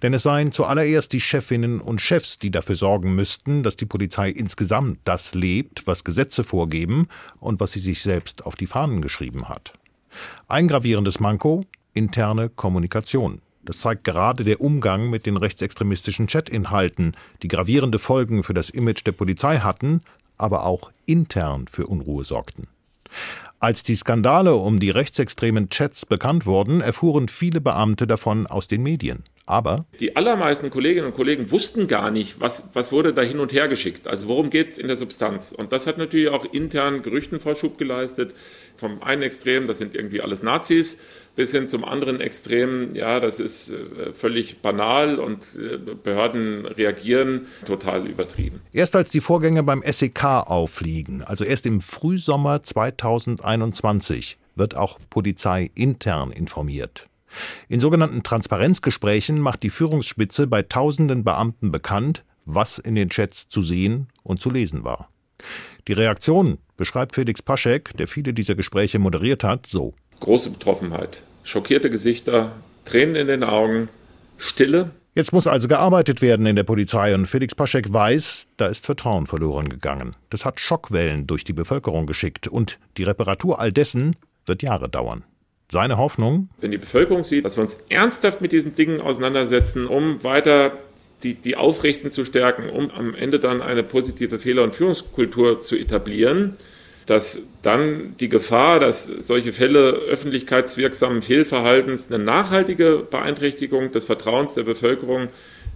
Denn 0.01 0.15
es 0.15 0.23
seien 0.23 0.51
zuallererst 0.51 1.13
die 1.13 1.21
Chefinnen 1.21 1.79
und 1.79 2.01
Chefs, 2.01 2.39
die 2.39 2.49
dafür 2.49 2.75
sorgen 2.75 3.13
müssten, 3.13 3.61
dass 3.61 3.75
die 3.75 3.85
Polizei 3.85 4.31
insgesamt 4.31 4.99
das 5.03 5.35
lebt, 5.35 5.85
was 5.85 6.03
Gesetze 6.03 6.43
vorgeben 6.43 7.07
und 7.39 7.59
was 7.59 7.73
sie 7.73 7.79
sich 7.79 8.01
selbst 8.01 8.47
auf 8.47 8.55
die 8.55 8.65
Fahnen 8.65 9.01
geschrieben 9.01 9.47
hat. 9.47 9.73
Ein 10.47 10.67
gravierendes 10.67 11.19
Manko 11.19 11.65
interne 11.93 12.49
Kommunikation. 12.49 13.41
Das 13.63 13.79
zeigt 13.79 14.03
gerade 14.03 14.43
der 14.43 14.61
Umgang 14.61 15.09
mit 15.09 15.25
den 15.25 15.37
rechtsextremistischen 15.37 16.27
Chatinhalten, 16.27 17.15
die 17.43 17.47
gravierende 17.47 17.99
Folgen 17.99 18.43
für 18.43 18.53
das 18.53 18.69
Image 18.69 19.05
der 19.05 19.11
Polizei 19.11 19.57
hatten, 19.57 20.01
aber 20.37 20.65
auch 20.65 20.91
intern 21.05 21.67
für 21.67 21.85
Unruhe 21.87 22.23
sorgten. 22.23 22.67
Als 23.59 23.83
die 23.83 23.95
Skandale 23.95 24.55
um 24.55 24.79
die 24.79 24.89
rechtsextremen 24.89 25.69
Chats 25.69 26.05
bekannt 26.05 26.45
wurden, 26.45 26.79
erfuhren 26.79 27.27
viele 27.27 27.59
Beamte 27.59 28.07
davon 28.07 28.47
aus 28.47 28.67
den 28.67 28.83
Medien. 28.83 29.23
Aber 29.49 29.85
die 29.99 30.15
allermeisten 30.15 30.69
Kolleginnen 30.69 31.07
und 31.07 31.15
Kollegen 31.15 31.49
wussten 31.49 31.87
gar 31.87 32.11
nicht, 32.11 32.39
was, 32.39 32.69
was 32.73 32.91
wurde 32.91 33.15
da 33.15 33.23
hin 33.23 33.39
und 33.39 33.51
her 33.51 33.67
geschickt. 33.67 34.07
Also 34.07 34.27
worum 34.27 34.51
geht 34.51 34.69
es 34.69 34.77
in 34.77 34.87
der 34.87 34.95
Substanz? 34.95 35.51
Und 35.51 35.73
das 35.73 35.87
hat 35.87 35.97
natürlich 35.97 36.29
auch 36.29 36.45
intern 36.53 37.01
Gerüchten 37.01 37.39
Vorschub 37.39 37.79
geleistet. 37.79 38.35
Vom 38.77 39.01
einen 39.01 39.23
Extrem, 39.23 39.67
das 39.67 39.79
sind 39.79 39.95
irgendwie 39.95 40.21
alles 40.21 40.43
Nazis, 40.43 40.99
bis 41.35 41.51
hin 41.51 41.65
zum 41.67 41.83
anderen 41.83 42.21
Extrem, 42.21 42.93
ja, 42.93 43.19
das 43.19 43.39
ist 43.39 43.71
äh, 43.71 44.13
völlig 44.13 44.61
banal 44.61 45.17
und 45.17 45.57
äh, 45.57 45.77
Behörden 45.77 46.67
reagieren 46.67 47.47
total 47.65 48.05
übertrieben. 48.05 48.61
Erst 48.71 48.95
als 48.95 49.09
die 49.09 49.19
Vorgänge 49.19 49.63
beim 49.63 49.81
SEK 49.83 50.25
auffliegen, 50.25 51.23
also 51.23 51.43
erst 51.43 51.65
im 51.65 51.81
Frühsommer 51.81 52.61
2021, 52.61 54.37
wird 54.55 54.77
auch 54.77 54.99
Polizei 55.09 55.71
intern 55.73 56.31
informiert. 56.31 57.09
In 57.67 57.79
sogenannten 57.79 58.23
Transparenzgesprächen 58.23 59.39
macht 59.39 59.63
die 59.63 59.69
Führungsspitze 59.69 60.47
bei 60.47 60.63
tausenden 60.63 61.23
Beamten 61.23 61.71
bekannt, 61.71 62.23
was 62.45 62.79
in 62.79 62.95
den 62.95 63.09
Chats 63.09 63.47
zu 63.49 63.61
sehen 63.61 64.07
und 64.23 64.41
zu 64.41 64.49
lesen 64.49 64.83
war. 64.83 65.09
Die 65.87 65.93
Reaktion 65.93 66.57
beschreibt 66.77 67.15
Felix 67.15 67.41
Paschek, 67.41 67.95
der 67.97 68.07
viele 68.07 68.33
dieser 68.33 68.55
Gespräche 68.55 68.99
moderiert 68.99 69.43
hat, 69.43 69.67
so. 69.67 69.93
Große 70.19 70.51
Betroffenheit, 70.51 71.21
schockierte 71.43 71.89
Gesichter, 71.89 72.51
Tränen 72.85 73.15
in 73.15 73.27
den 73.27 73.43
Augen, 73.43 73.89
Stille. 74.37 74.91
Jetzt 75.15 75.33
muss 75.33 75.47
also 75.47 75.67
gearbeitet 75.67 76.21
werden 76.21 76.45
in 76.45 76.55
der 76.55 76.63
Polizei 76.63 77.13
und 77.13 77.27
Felix 77.27 77.55
Paschek 77.55 77.91
weiß, 77.91 78.47
da 78.57 78.67
ist 78.67 78.85
Vertrauen 78.85 79.27
verloren 79.27 79.67
gegangen. 79.67 80.15
Das 80.29 80.45
hat 80.45 80.59
Schockwellen 80.59 81.27
durch 81.27 81.43
die 81.43 81.53
Bevölkerung 81.53 82.05
geschickt 82.05 82.47
und 82.47 82.79
die 82.97 83.03
Reparatur 83.03 83.59
all 83.59 83.71
dessen 83.71 84.15
wird 84.45 84.63
Jahre 84.63 84.89
dauern. 84.89 85.23
Seine 85.71 85.97
Hoffnung? 85.97 86.49
Wenn 86.59 86.71
die 86.71 86.77
Bevölkerung 86.77 87.23
sieht, 87.23 87.45
dass 87.45 87.57
wir 87.57 87.61
uns 87.61 87.79
ernsthaft 87.89 88.41
mit 88.41 88.51
diesen 88.51 88.73
Dingen 88.73 89.01
auseinandersetzen, 89.01 89.85
um 89.85 90.23
weiter 90.23 90.73
die, 91.23 91.35
die 91.35 91.55
Aufrichten 91.55 92.09
zu 92.09 92.25
stärken, 92.25 92.69
um 92.69 92.89
am 92.91 93.13
Ende 93.13 93.39
dann 93.39 93.61
eine 93.61 93.83
positive 93.83 94.39
Fehler- 94.39 94.63
und 94.63 94.73
Führungskultur 94.73 95.59
zu 95.59 95.75
etablieren, 95.75 96.53
dass 97.05 97.41
dann 97.61 98.15
die 98.19 98.29
Gefahr, 98.29 98.79
dass 98.79 99.05
solche 99.05 99.51
Fälle 99.51 99.91
öffentlichkeitswirksamen 99.91 101.21
Fehlverhaltens 101.21 102.11
eine 102.11 102.23
nachhaltige 102.23 102.97
Beeinträchtigung 103.09 103.91
des 103.91 104.05
Vertrauens 104.05 104.53
der 104.53 104.63
Bevölkerung 104.63 105.29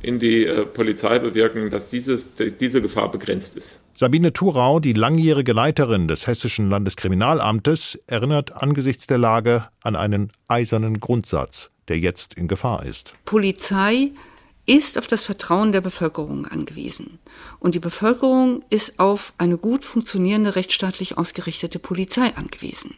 in 0.03 0.19
die 0.19 0.45
äh, 0.45 0.65
Polizei 0.65 1.17
bewirken, 1.17 1.69
dass 1.69 1.89
dieses, 1.89 2.29
diese 2.35 2.81
Gefahr 2.81 3.09
begrenzt 3.09 3.55
ist. 3.55 3.81
Sabine 3.95 4.33
Thurau, 4.33 4.79
die 4.79 4.93
langjährige 4.93 5.53
Leiterin 5.53 6.07
des 6.07 6.27
Hessischen 6.27 6.69
Landeskriminalamtes, 6.69 7.99
erinnert 8.05 8.51
angesichts 8.51 9.07
der 9.07 9.17
Lage 9.17 9.67
an 9.81 9.95
einen 9.95 10.31
eisernen 10.47 10.99
Grundsatz, 10.99 11.71
der 11.87 11.99
jetzt 11.99 12.33
in 12.35 12.47
Gefahr 12.47 12.85
ist. 12.85 13.13
Polizei 13.25 14.11
ist 14.65 14.97
auf 14.97 15.07
das 15.07 15.23
Vertrauen 15.23 15.71
der 15.71 15.81
Bevölkerung 15.81 16.45
angewiesen. 16.45 17.19
Und 17.59 17.75
die 17.75 17.79
Bevölkerung 17.79 18.63
ist 18.69 18.99
auf 18.99 19.33
eine 19.37 19.57
gut 19.57 19.83
funktionierende 19.83 20.55
rechtsstaatlich 20.55 21.17
ausgerichtete 21.17 21.79
Polizei 21.79 22.33
angewiesen. 22.35 22.95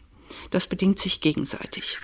Das 0.50 0.66
bedingt 0.66 0.98
sich 0.98 1.20
gegenseitig. 1.20 1.98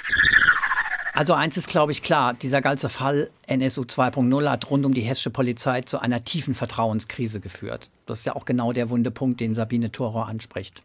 Also 1.14 1.34
eins 1.34 1.58
ist, 1.58 1.68
glaube 1.68 1.92
ich, 1.92 2.02
klar, 2.02 2.32
dieser 2.32 2.62
ganze 2.62 2.88
Fall 2.88 3.30
NSU 3.46 3.82
2.0 3.82 4.48
hat 4.48 4.70
rund 4.70 4.86
um 4.86 4.94
die 4.94 5.02
hessische 5.02 5.28
Polizei 5.28 5.82
zu 5.82 5.98
einer 5.98 6.24
tiefen 6.24 6.54
Vertrauenskrise 6.54 7.38
geführt. 7.38 7.90
Das 8.06 8.20
ist 8.20 8.24
ja 8.24 8.34
auch 8.34 8.46
genau 8.46 8.72
der 8.72 8.88
wunde 8.88 9.10
Punkt, 9.10 9.40
den 9.40 9.52
Sabine 9.52 9.92
Thorau 9.92 10.22
anspricht. 10.22 10.80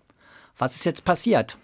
Was 0.58 0.76
ist 0.76 0.84
jetzt 0.84 1.06
passiert? 1.06 1.58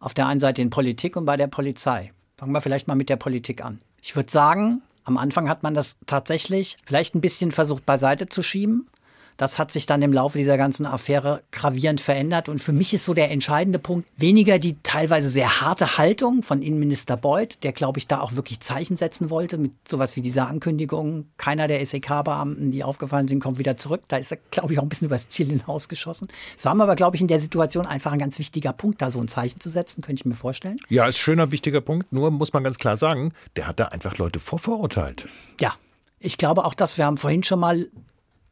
Auf 0.00 0.14
der 0.14 0.26
einen 0.26 0.40
Seite 0.40 0.62
in 0.62 0.70
Politik 0.70 1.14
und 1.16 1.26
bei 1.26 1.36
der 1.36 1.46
Polizei. 1.46 2.12
Fangen 2.38 2.52
wir 2.52 2.62
vielleicht 2.62 2.88
mal 2.88 2.94
mit 2.94 3.10
der 3.10 3.16
Politik 3.16 3.62
an. 3.62 3.80
Ich 4.00 4.16
würde 4.16 4.30
sagen, 4.30 4.80
am 5.04 5.18
Anfang 5.18 5.50
hat 5.50 5.62
man 5.62 5.74
das 5.74 5.96
tatsächlich 6.06 6.78
vielleicht 6.86 7.14
ein 7.14 7.20
bisschen 7.20 7.52
versucht 7.52 7.84
beiseite 7.84 8.28
zu 8.28 8.42
schieben. 8.42 8.88
Das 9.36 9.58
hat 9.58 9.72
sich 9.72 9.86
dann 9.86 10.02
im 10.02 10.12
Laufe 10.12 10.38
dieser 10.38 10.56
ganzen 10.56 10.86
Affäre 10.86 11.42
gravierend 11.50 12.00
verändert. 12.00 12.48
Und 12.48 12.60
für 12.60 12.72
mich 12.72 12.94
ist 12.94 13.04
so 13.04 13.14
der 13.14 13.30
entscheidende 13.30 13.78
Punkt 13.78 14.08
weniger 14.16 14.58
die 14.58 14.76
teilweise 14.82 15.28
sehr 15.28 15.60
harte 15.60 15.98
Haltung 15.98 16.42
von 16.42 16.62
Innenminister 16.62 17.16
Beuth, 17.16 17.62
der, 17.62 17.72
glaube 17.72 17.98
ich, 17.98 18.06
da 18.06 18.20
auch 18.20 18.34
wirklich 18.36 18.60
Zeichen 18.60 18.96
setzen 18.96 19.30
wollte 19.30 19.58
mit 19.58 19.72
sowas 19.88 20.16
wie 20.16 20.20
dieser 20.20 20.48
Ankündigung. 20.48 21.26
Keiner 21.36 21.68
der 21.68 21.84
SEK-Beamten, 21.84 22.70
die 22.70 22.84
aufgefallen 22.84 23.28
sind, 23.28 23.40
kommt 23.40 23.58
wieder 23.58 23.76
zurück. 23.76 24.02
Da 24.08 24.16
ist 24.16 24.30
er, 24.30 24.38
glaube 24.50 24.72
ich, 24.72 24.78
auch 24.78 24.84
ein 24.84 24.88
bisschen 24.88 25.06
übers 25.06 25.28
Ziel 25.28 25.48
hinausgeschossen. 25.48 26.28
Es 26.56 26.64
war 26.64 26.74
mir 26.74 26.84
aber, 26.84 26.96
glaube 26.96 27.16
ich, 27.16 27.22
in 27.22 27.28
der 27.28 27.38
Situation 27.38 27.86
einfach 27.86 28.12
ein 28.12 28.18
ganz 28.18 28.38
wichtiger 28.38 28.72
Punkt, 28.72 29.02
da 29.02 29.10
so 29.10 29.20
ein 29.20 29.28
Zeichen 29.28 29.60
zu 29.60 29.68
setzen, 29.68 30.02
könnte 30.02 30.20
ich 30.20 30.26
mir 30.26 30.34
vorstellen. 30.34 30.78
Ja, 30.88 31.06
ist 31.06 31.16
ein 31.16 31.22
schöner, 31.22 31.50
wichtiger 31.50 31.80
Punkt. 31.80 32.12
Nur 32.12 32.30
muss 32.30 32.52
man 32.52 32.64
ganz 32.64 32.78
klar 32.78 32.96
sagen, 32.96 33.32
der 33.56 33.66
hat 33.66 33.80
da 33.80 33.86
einfach 33.86 34.18
Leute 34.18 34.38
vorverurteilt. 34.38 35.26
Ja, 35.60 35.74
ich 36.18 36.38
glaube 36.38 36.64
auch, 36.64 36.74
dass 36.74 36.96
wir 36.98 37.04
haben 37.04 37.18
vorhin 37.18 37.42
schon 37.42 37.60
mal 37.60 37.86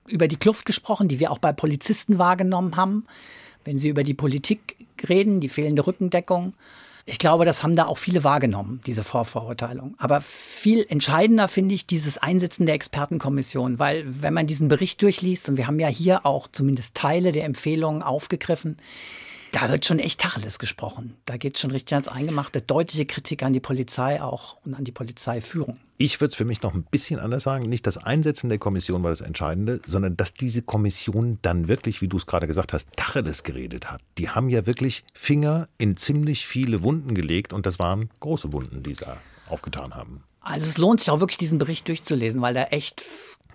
über 0.06 0.28
die 0.28 0.36
Kluft 0.36 0.66
gesprochen, 0.66 1.08
die 1.08 1.20
wir 1.20 1.30
auch 1.30 1.38
bei 1.38 1.52
Polizisten 1.52 2.18
wahrgenommen 2.18 2.76
haben. 2.76 3.06
Wenn 3.64 3.78
sie 3.78 3.88
über 3.88 4.02
die 4.02 4.14
Politik 4.14 4.76
reden, 5.08 5.40
die 5.40 5.48
fehlende 5.48 5.86
Rückendeckung. 5.86 6.54
Ich 7.04 7.18
glaube, 7.18 7.44
das 7.44 7.62
haben 7.62 7.74
da 7.74 7.86
auch 7.86 7.98
viele 7.98 8.22
wahrgenommen, 8.22 8.80
diese 8.86 9.02
Vorverurteilung. 9.02 9.94
Aber 9.98 10.20
viel 10.20 10.86
entscheidender 10.88 11.48
finde 11.48 11.74
ich 11.74 11.86
dieses 11.86 12.18
Einsetzen 12.18 12.66
der 12.66 12.76
Expertenkommission, 12.76 13.80
weil 13.80 14.04
wenn 14.06 14.34
man 14.34 14.46
diesen 14.46 14.68
Bericht 14.68 15.02
durchliest, 15.02 15.48
und 15.48 15.56
wir 15.56 15.66
haben 15.66 15.80
ja 15.80 15.88
hier 15.88 16.24
auch 16.24 16.46
zumindest 16.50 16.94
Teile 16.94 17.32
der 17.32 17.44
Empfehlungen 17.44 18.02
aufgegriffen, 18.02 18.76
da 19.52 19.70
wird 19.70 19.84
schon 19.84 19.98
echt 19.98 20.20
Tacheles 20.20 20.58
gesprochen. 20.58 21.14
Da 21.26 21.36
geht 21.36 21.54
es 21.54 21.60
schon 21.60 21.70
richtig 21.70 21.94
ans 21.94 22.08
Eingemachte. 22.08 22.60
Deutliche 22.60 23.06
Kritik 23.06 23.42
an 23.42 23.52
die 23.52 23.60
Polizei 23.60 24.20
auch 24.20 24.56
und 24.64 24.74
an 24.74 24.84
die 24.84 24.92
Polizeiführung. 24.92 25.78
Ich 25.98 26.20
würde 26.20 26.32
es 26.32 26.36
für 26.36 26.44
mich 26.44 26.62
noch 26.62 26.74
ein 26.74 26.82
bisschen 26.82 27.20
anders 27.20 27.44
sagen. 27.44 27.68
Nicht 27.68 27.86
das 27.86 27.98
Einsetzen 27.98 28.48
der 28.48 28.58
Kommission 28.58 29.02
war 29.02 29.10
das 29.10 29.20
Entscheidende, 29.20 29.80
sondern 29.86 30.16
dass 30.16 30.34
diese 30.34 30.62
Kommission 30.62 31.38
dann 31.42 31.68
wirklich, 31.68 32.00
wie 32.00 32.08
du 32.08 32.16
es 32.16 32.26
gerade 32.26 32.46
gesagt 32.46 32.72
hast, 32.72 32.88
Tacheles 32.96 33.44
geredet 33.44 33.90
hat. 33.90 34.00
Die 34.18 34.30
haben 34.30 34.48
ja 34.48 34.66
wirklich 34.66 35.04
Finger 35.12 35.68
in 35.78 35.96
ziemlich 35.96 36.46
viele 36.46 36.82
Wunden 36.82 37.14
gelegt 37.14 37.52
und 37.52 37.66
das 37.66 37.78
waren 37.78 38.10
große 38.20 38.52
Wunden, 38.52 38.82
die 38.82 38.94
sie 38.94 39.06
aufgetan 39.48 39.94
haben. 39.94 40.24
Also 40.40 40.66
es 40.66 40.76
lohnt 40.76 40.98
sich 40.98 41.10
auch 41.10 41.20
wirklich, 41.20 41.38
diesen 41.38 41.58
Bericht 41.58 41.86
durchzulesen, 41.86 42.42
weil 42.42 42.54
da 42.54 42.64
echt 42.64 43.04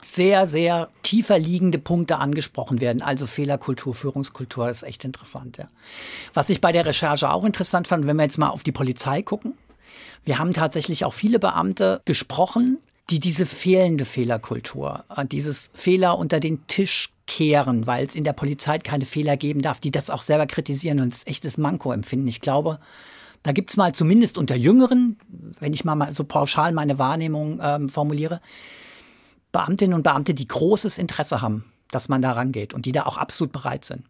sehr, 0.01 0.47
sehr 0.47 0.89
tiefer 1.03 1.39
liegende 1.39 1.79
Punkte 1.79 2.17
angesprochen 2.17 2.81
werden. 2.81 3.01
Also 3.01 3.25
Fehlerkultur, 3.27 3.93
Führungskultur 3.93 4.69
ist 4.69 4.83
echt 4.83 5.03
interessant. 5.05 5.57
Ja. 5.57 5.69
Was 6.33 6.49
ich 6.49 6.61
bei 6.61 6.71
der 6.71 6.85
Recherche 6.85 7.31
auch 7.31 7.43
interessant 7.43 7.87
fand, 7.87 8.07
wenn 8.07 8.17
wir 8.17 8.23
jetzt 8.23 8.37
mal 8.37 8.49
auf 8.49 8.63
die 8.63 8.71
Polizei 8.71 9.21
gucken. 9.21 9.53
Wir 10.23 10.39
haben 10.39 10.53
tatsächlich 10.53 11.05
auch 11.05 11.13
viele 11.13 11.39
Beamte 11.39 12.01
gesprochen, 12.05 12.79
die 13.09 13.19
diese 13.19 13.45
fehlende 13.45 14.05
Fehlerkultur, 14.05 15.05
äh, 15.15 15.25
dieses 15.25 15.71
Fehler 15.73 16.17
unter 16.17 16.39
den 16.39 16.67
Tisch 16.67 17.13
kehren, 17.25 17.87
weil 17.87 18.05
es 18.05 18.15
in 18.15 18.23
der 18.23 18.33
Polizei 18.33 18.79
keine 18.79 19.05
Fehler 19.05 19.37
geben 19.37 19.61
darf, 19.61 19.79
die 19.79 19.91
das 19.91 20.09
auch 20.09 20.21
selber 20.21 20.47
kritisieren 20.47 20.99
und 20.99 21.13
es 21.13 21.27
echtes 21.27 21.57
Manko 21.57 21.91
empfinden. 21.91 22.27
Ich 22.27 22.41
glaube, 22.41 22.79
da 23.43 23.51
gibt 23.51 23.69
es 23.69 23.77
mal 23.77 23.93
zumindest 23.93 24.37
unter 24.37 24.55
Jüngeren, 24.55 25.17
wenn 25.59 25.73
ich 25.73 25.85
mal 25.85 26.11
so 26.11 26.23
pauschal 26.23 26.71
meine 26.71 26.99
Wahrnehmung 26.99 27.59
ähm, 27.61 27.89
formuliere, 27.89 28.41
Beamtinnen 29.57 29.95
und 29.95 30.03
Beamte, 30.03 30.35
die 30.35 30.47
großes 30.47 30.99
Interesse 30.99 31.41
haben, 31.41 31.65
dass 31.89 32.09
man 32.09 32.21
da 32.21 32.33
rangeht 32.33 32.75
und 32.75 32.85
die 32.85 32.91
da 32.91 33.07
auch 33.07 33.17
absolut 33.17 33.51
bereit 33.51 33.85
sind. 33.85 34.03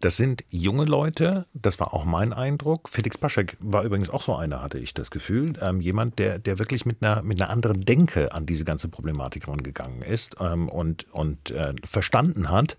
Das 0.00 0.16
sind 0.16 0.44
junge 0.48 0.86
Leute, 0.86 1.44
das 1.52 1.78
war 1.78 1.92
auch 1.92 2.06
mein 2.06 2.32
Eindruck. 2.32 2.88
Felix 2.88 3.18
Paschek 3.18 3.58
war 3.60 3.84
übrigens 3.84 4.08
auch 4.08 4.22
so 4.22 4.34
einer, 4.34 4.62
hatte 4.62 4.78
ich 4.78 4.94
das 4.94 5.10
Gefühl. 5.10 5.52
Ähm, 5.60 5.82
jemand, 5.82 6.18
der, 6.18 6.38
der 6.38 6.58
wirklich 6.58 6.86
mit 6.86 7.02
einer, 7.02 7.22
mit 7.22 7.38
einer 7.38 7.50
anderen 7.50 7.82
Denke 7.82 8.32
an 8.32 8.46
diese 8.46 8.64
ganze 8.64 8.88
Problematik 8.88 9.46
rangegangen 9.46 10.00
ist 10.00 10.36
ähm, 10.40 10.70
und, 10.70 11.06
und 11.12 11.50
äh, 11.50 11.74
verstanden 11.84 12.48
hat, 12.50 12.78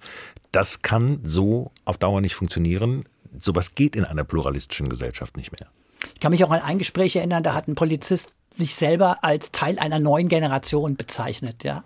das 0.52 0.82
kann 0.82 1.20
so 1.24 1.72
auf 1.86 2.00
Dauer 2.00 2.22
nicht 2.22 2.34
funktionieren. 2.34 3.06
Sowas 3.40 3.76
geht 3.76 3.96
in 3.96 4.04
einer 4.04 4.24
pluralistischen 4.24 4.90
Gesellschaft 4.90 5.38
nicht 5.38 5.52
mehr. 5.52 5.68
Ich 6.16 6.20
kann 6.20 6.32
mich 6.32 6.44
auch 6.44 6.50
an 6.50 6.60
ein 6.60 6.80
Gespräch 6.80 7.16
erinnern, 7.16 7.44
da 7.44 7.54
hat 7.54 7.68
ein 7.68 7.76
Polizist 7.76 8.34
sich 8.56 8.76
selber 8.76 9.24
als 9.24 9.52
Teil 9.52 9.80
einer 9.80 10.00
neuen 10.00 10.28
Generation 10.28 10.96
bezeichnet. 10.96 11.64
Ja, 11.64 11.84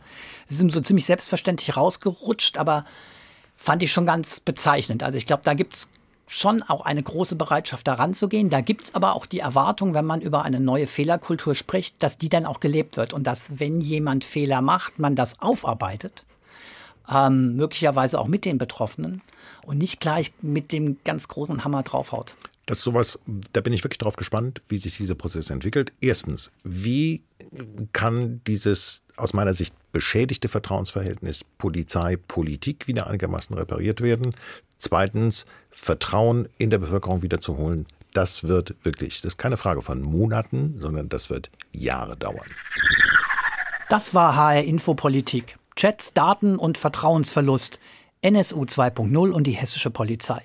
ist 0.48 0.62
ihm 0.62 0.70
so 0.70 0.82
ziemlich 0.82 1.06
selbstverständlich 1.06 1.76
rausgerutscht, 1.78 2.58
aber 2.58 2.86
fand 3.56 3.84
ich 3.84 3.92
schon 3.92 4.06
ganz 4.06 4.40
bezeichnend. 4.40 5.04
Also 5.04 5.18
ich 5.18 5.26
glaube, 5.26 5.44
da 5.44 5.54
gibt 5.54 5.74
es 5.74 5.90
schon 6.28 6.62
auch 6.62 6.82
eine 6.82 7.02
große 7.02 7.36
Bereitschaft, 7.36 7.88
daran 7.88 8.14
zu 8.14 8.28
gehen. 8.28 8.50
Da 8.50 8.62
gibt 8.62 8.84
es 8.84 8.96
aber 8.96 9.16
auch 9.16 9.26
die 9.26 9.40
Erwartung, 9.40 9.94
wenn 9.94 10.06
man 10.06 10.22
über 10.22 10.44
eine 10.44 10.60
neue 10.60 10.86
Fehlerkultur 10.86 11.56
spricht, 11.56 12.04
dass 12.04 12.18
die 12.18 12.30
dann 12.30 12.46
auch 12.46 12.60
gelebt 12.60 12.98
wird 12.98 13.14
und 13.14 13.26
dass, 13.26 13.60
wenn 13.60 13.80
jemand 13.80 14.24
Fehler 14.24 14.62
macht, 14.62 15.00
man 15.00 15.16
das 15.16 15.42
aufarbeitet, 15.42 16.26
ähm, 17.10 17.56
möglicherweise 17.56 18.20
auch 18.20 18.28
mit 18.28 18.44
den 18.44 18.58
Betroffenen 18.58 19.22
und 19.66 19.78
nicht 19.78 20.02
gleich 20.02 20.34
mit 20.42 20.74
dem 20.74 20.98
ganz 21.06 21.30
großen 21.30 21.64
Hammer 21.64 21.84
draufhaut. 21.84 22.36
Das 22.68 22.80
ist 22.80 22.84
sowas, 22.84 23.18
da 23.54 23.62
bin 23.62 23.72
ich 23.72 23.84
wirklich 23.86 23.98
darauf 23.98 24.18
gespannt, 24.18 24.62
wie 24.68 24.78
sich 24.78 24.98
dieser 24.98 25.16
Prozess 25.16 25.50
entwickelt. 25.50 25.94
Erstens, 26.02 26.52
wie 26.66 27.24
kann 27.94 28.42
dieses 28.46 29.04
aus 29.16 29.34
meiner 29.34 29.54
Sicht 29.54 29.74
beschädigte 29.94 30.50
Vertrauensverhältnis 30.50 31.46
Polizei-Politik 31.60 32.88
wieder 32.88 33.08
einigermaßen 33.08 33.56
repariert 33.56 34.02
werden? 34.02 34.36
Zweitens, 34.80 35.46
Vertrauen 35.72 36.50
in 36.58 36.70
der 36.70 36.78
Bevölkerung 36.80 37.22
wiederzuholen. 37.22 37.86
Das 38.14 38.44
wird 38.44 38.76
wirklich, 38.84 39.22
das 39.22 39.34
ist 39.34 39.38
keine 39.38 39.56
Frage 39.56 39.82
von 39.82 40.02
Monaten, 40.02 40.76
sondern 40.80 41.08
das 41.08 41.30
wird 41.30 41.50
Jahre 41.72 42.18
dauern. 42.18 42.50
Das 43.90 44.14
war 44.14 44.36
HR 44.36 44.66
Infopolitik. 44.66 45.58
Chats, 45.78 46.14
Daten 46.14 46.58
und 46.58 46.78
Vertrauensverlust. 46.78 47.80
NSU 48.22 48.64
2.0 48.64 49.32
und 49.32 49.46
die 49.46 49.52
hessische 49.52 49.90
Polizei. 49.90 50.44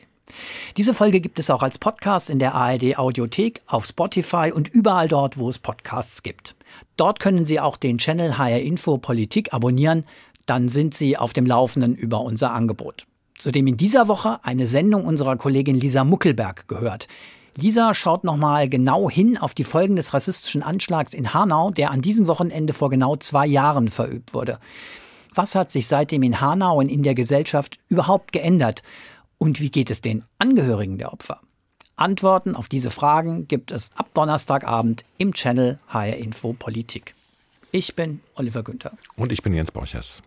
Diese 0.76 0.94
Folge 0.94 1.20
gibt 1.20 1.38
es 1.38 1.50
auch 1.50 1.62
als 1.62 1.78
Podcast 1.78 2.30
in 2.30 2.38
der 2.38 2.54
ARD 2.54 2.98
Audiothek, 2.98 3.60
auf 3.66 3.86
Spotify 3.86 4.52
und 4.54 4.68
überall 4.68 5.08
dort, 5.08 5.38
wo 5.38 5.48
es 5.48 5.58
Podcasts 5.58 6.22
gibt. 6.22 6.54
Dort 6.96 7.20
können 7.20 7.44
Sie 7.44 7.60
auch 7.60 7.76
den 7.76 7.98
Channel 7.98 8.38
HR 8.38 8.60
Info 8.60 8.98
Politik 8.98 9.52
abonnieren, 9.52 10.04
dann 10.46 10.68
sind 10.68 10.94
Sie 10.94 11.16
auf 11.16 11.32
dem 11.32 11.46
Laufenden 11.46 11.94
über 11.94 12.20
unser 12.20 12.52
Angebot. 12.52 13.06
Zudem 13.38 13.66
in 13.66 13.76
dieser 13.76 14.08
Woche 14.08 14.38
eine 14.42 14.66
Sendung 14.66 15.04
unserer 15.04 15.36
Kollegin 15.36 15.74
Lisa 15.74 16.04
Muckelberg 16.04 16.68
gehört. 16.68 17.08
Lisa 17.56 17.92
schaut 17.92 18.24
nochmal 18.24 18.68
genau 18.68 19.10
hin 19.10 19.36
auf 19.36 19.52
die 19.52 19.64
Folgen 19.64 19.96
des 19.96 20.14
rassistischen 20.14 20.62
Anschlags 20.62 21.12
in 21.12 21.34
Hanau, 21.34 21.70
der 21.70 21.90
an 21.90 22.00
diesem 22.00 22.26
Wochenende 22.26 22.72
vor 22.72 22.88
genau 22.88 23.16
zwei 23.16 23.46
Jahren 23.46 23.88
verübt 23.88 24.32
wurde. 24.32 24.58
Was 25.34 25.54
hat 25.54 25.72
sich 25.72 25.86
seitdem 25.86 26.22
in 26.22 26.40
Hanau 26.40 26.78
und 26.78 26.88
in 26.88 27.02
der 27.02 27.14
Gesellschaft 27.14 27.78
überhaupt 27.88 28.32
geändert? 28.32 28.82
Und 29.42 29.58
wie 29.58 29.72
geht 29.72 29.90
es 29.90 30.00
den 30.00 30.22
Angehörigen 30.38 30.98
der 30.98 31.12
Opfer? 31.12 31.40
Antworten 31.96 32.54
auf 32.54 32.68
diese 32.68 32.92
Fragen 32.92 33.48
gibt 33.48 33.72
es 33.72 33.90
ab 33.96 34.08
Donnerstagabend 34.14 35.04
im 35.18 35.34
Channel 35.34 35.80
HR 35.88 36.16
Info 36.16 36.52
Politik. 36.52 37.12
Ich 37.72 37.96
bin 37.96 38.20
Oliver 38.36 38.62
Günther. 38.62 38.92
Und 39.16 39.32
ich 39.32 39.42
bin 39.42 39.52
Jens 39.52 39.72
Borchers. 39.72 40.22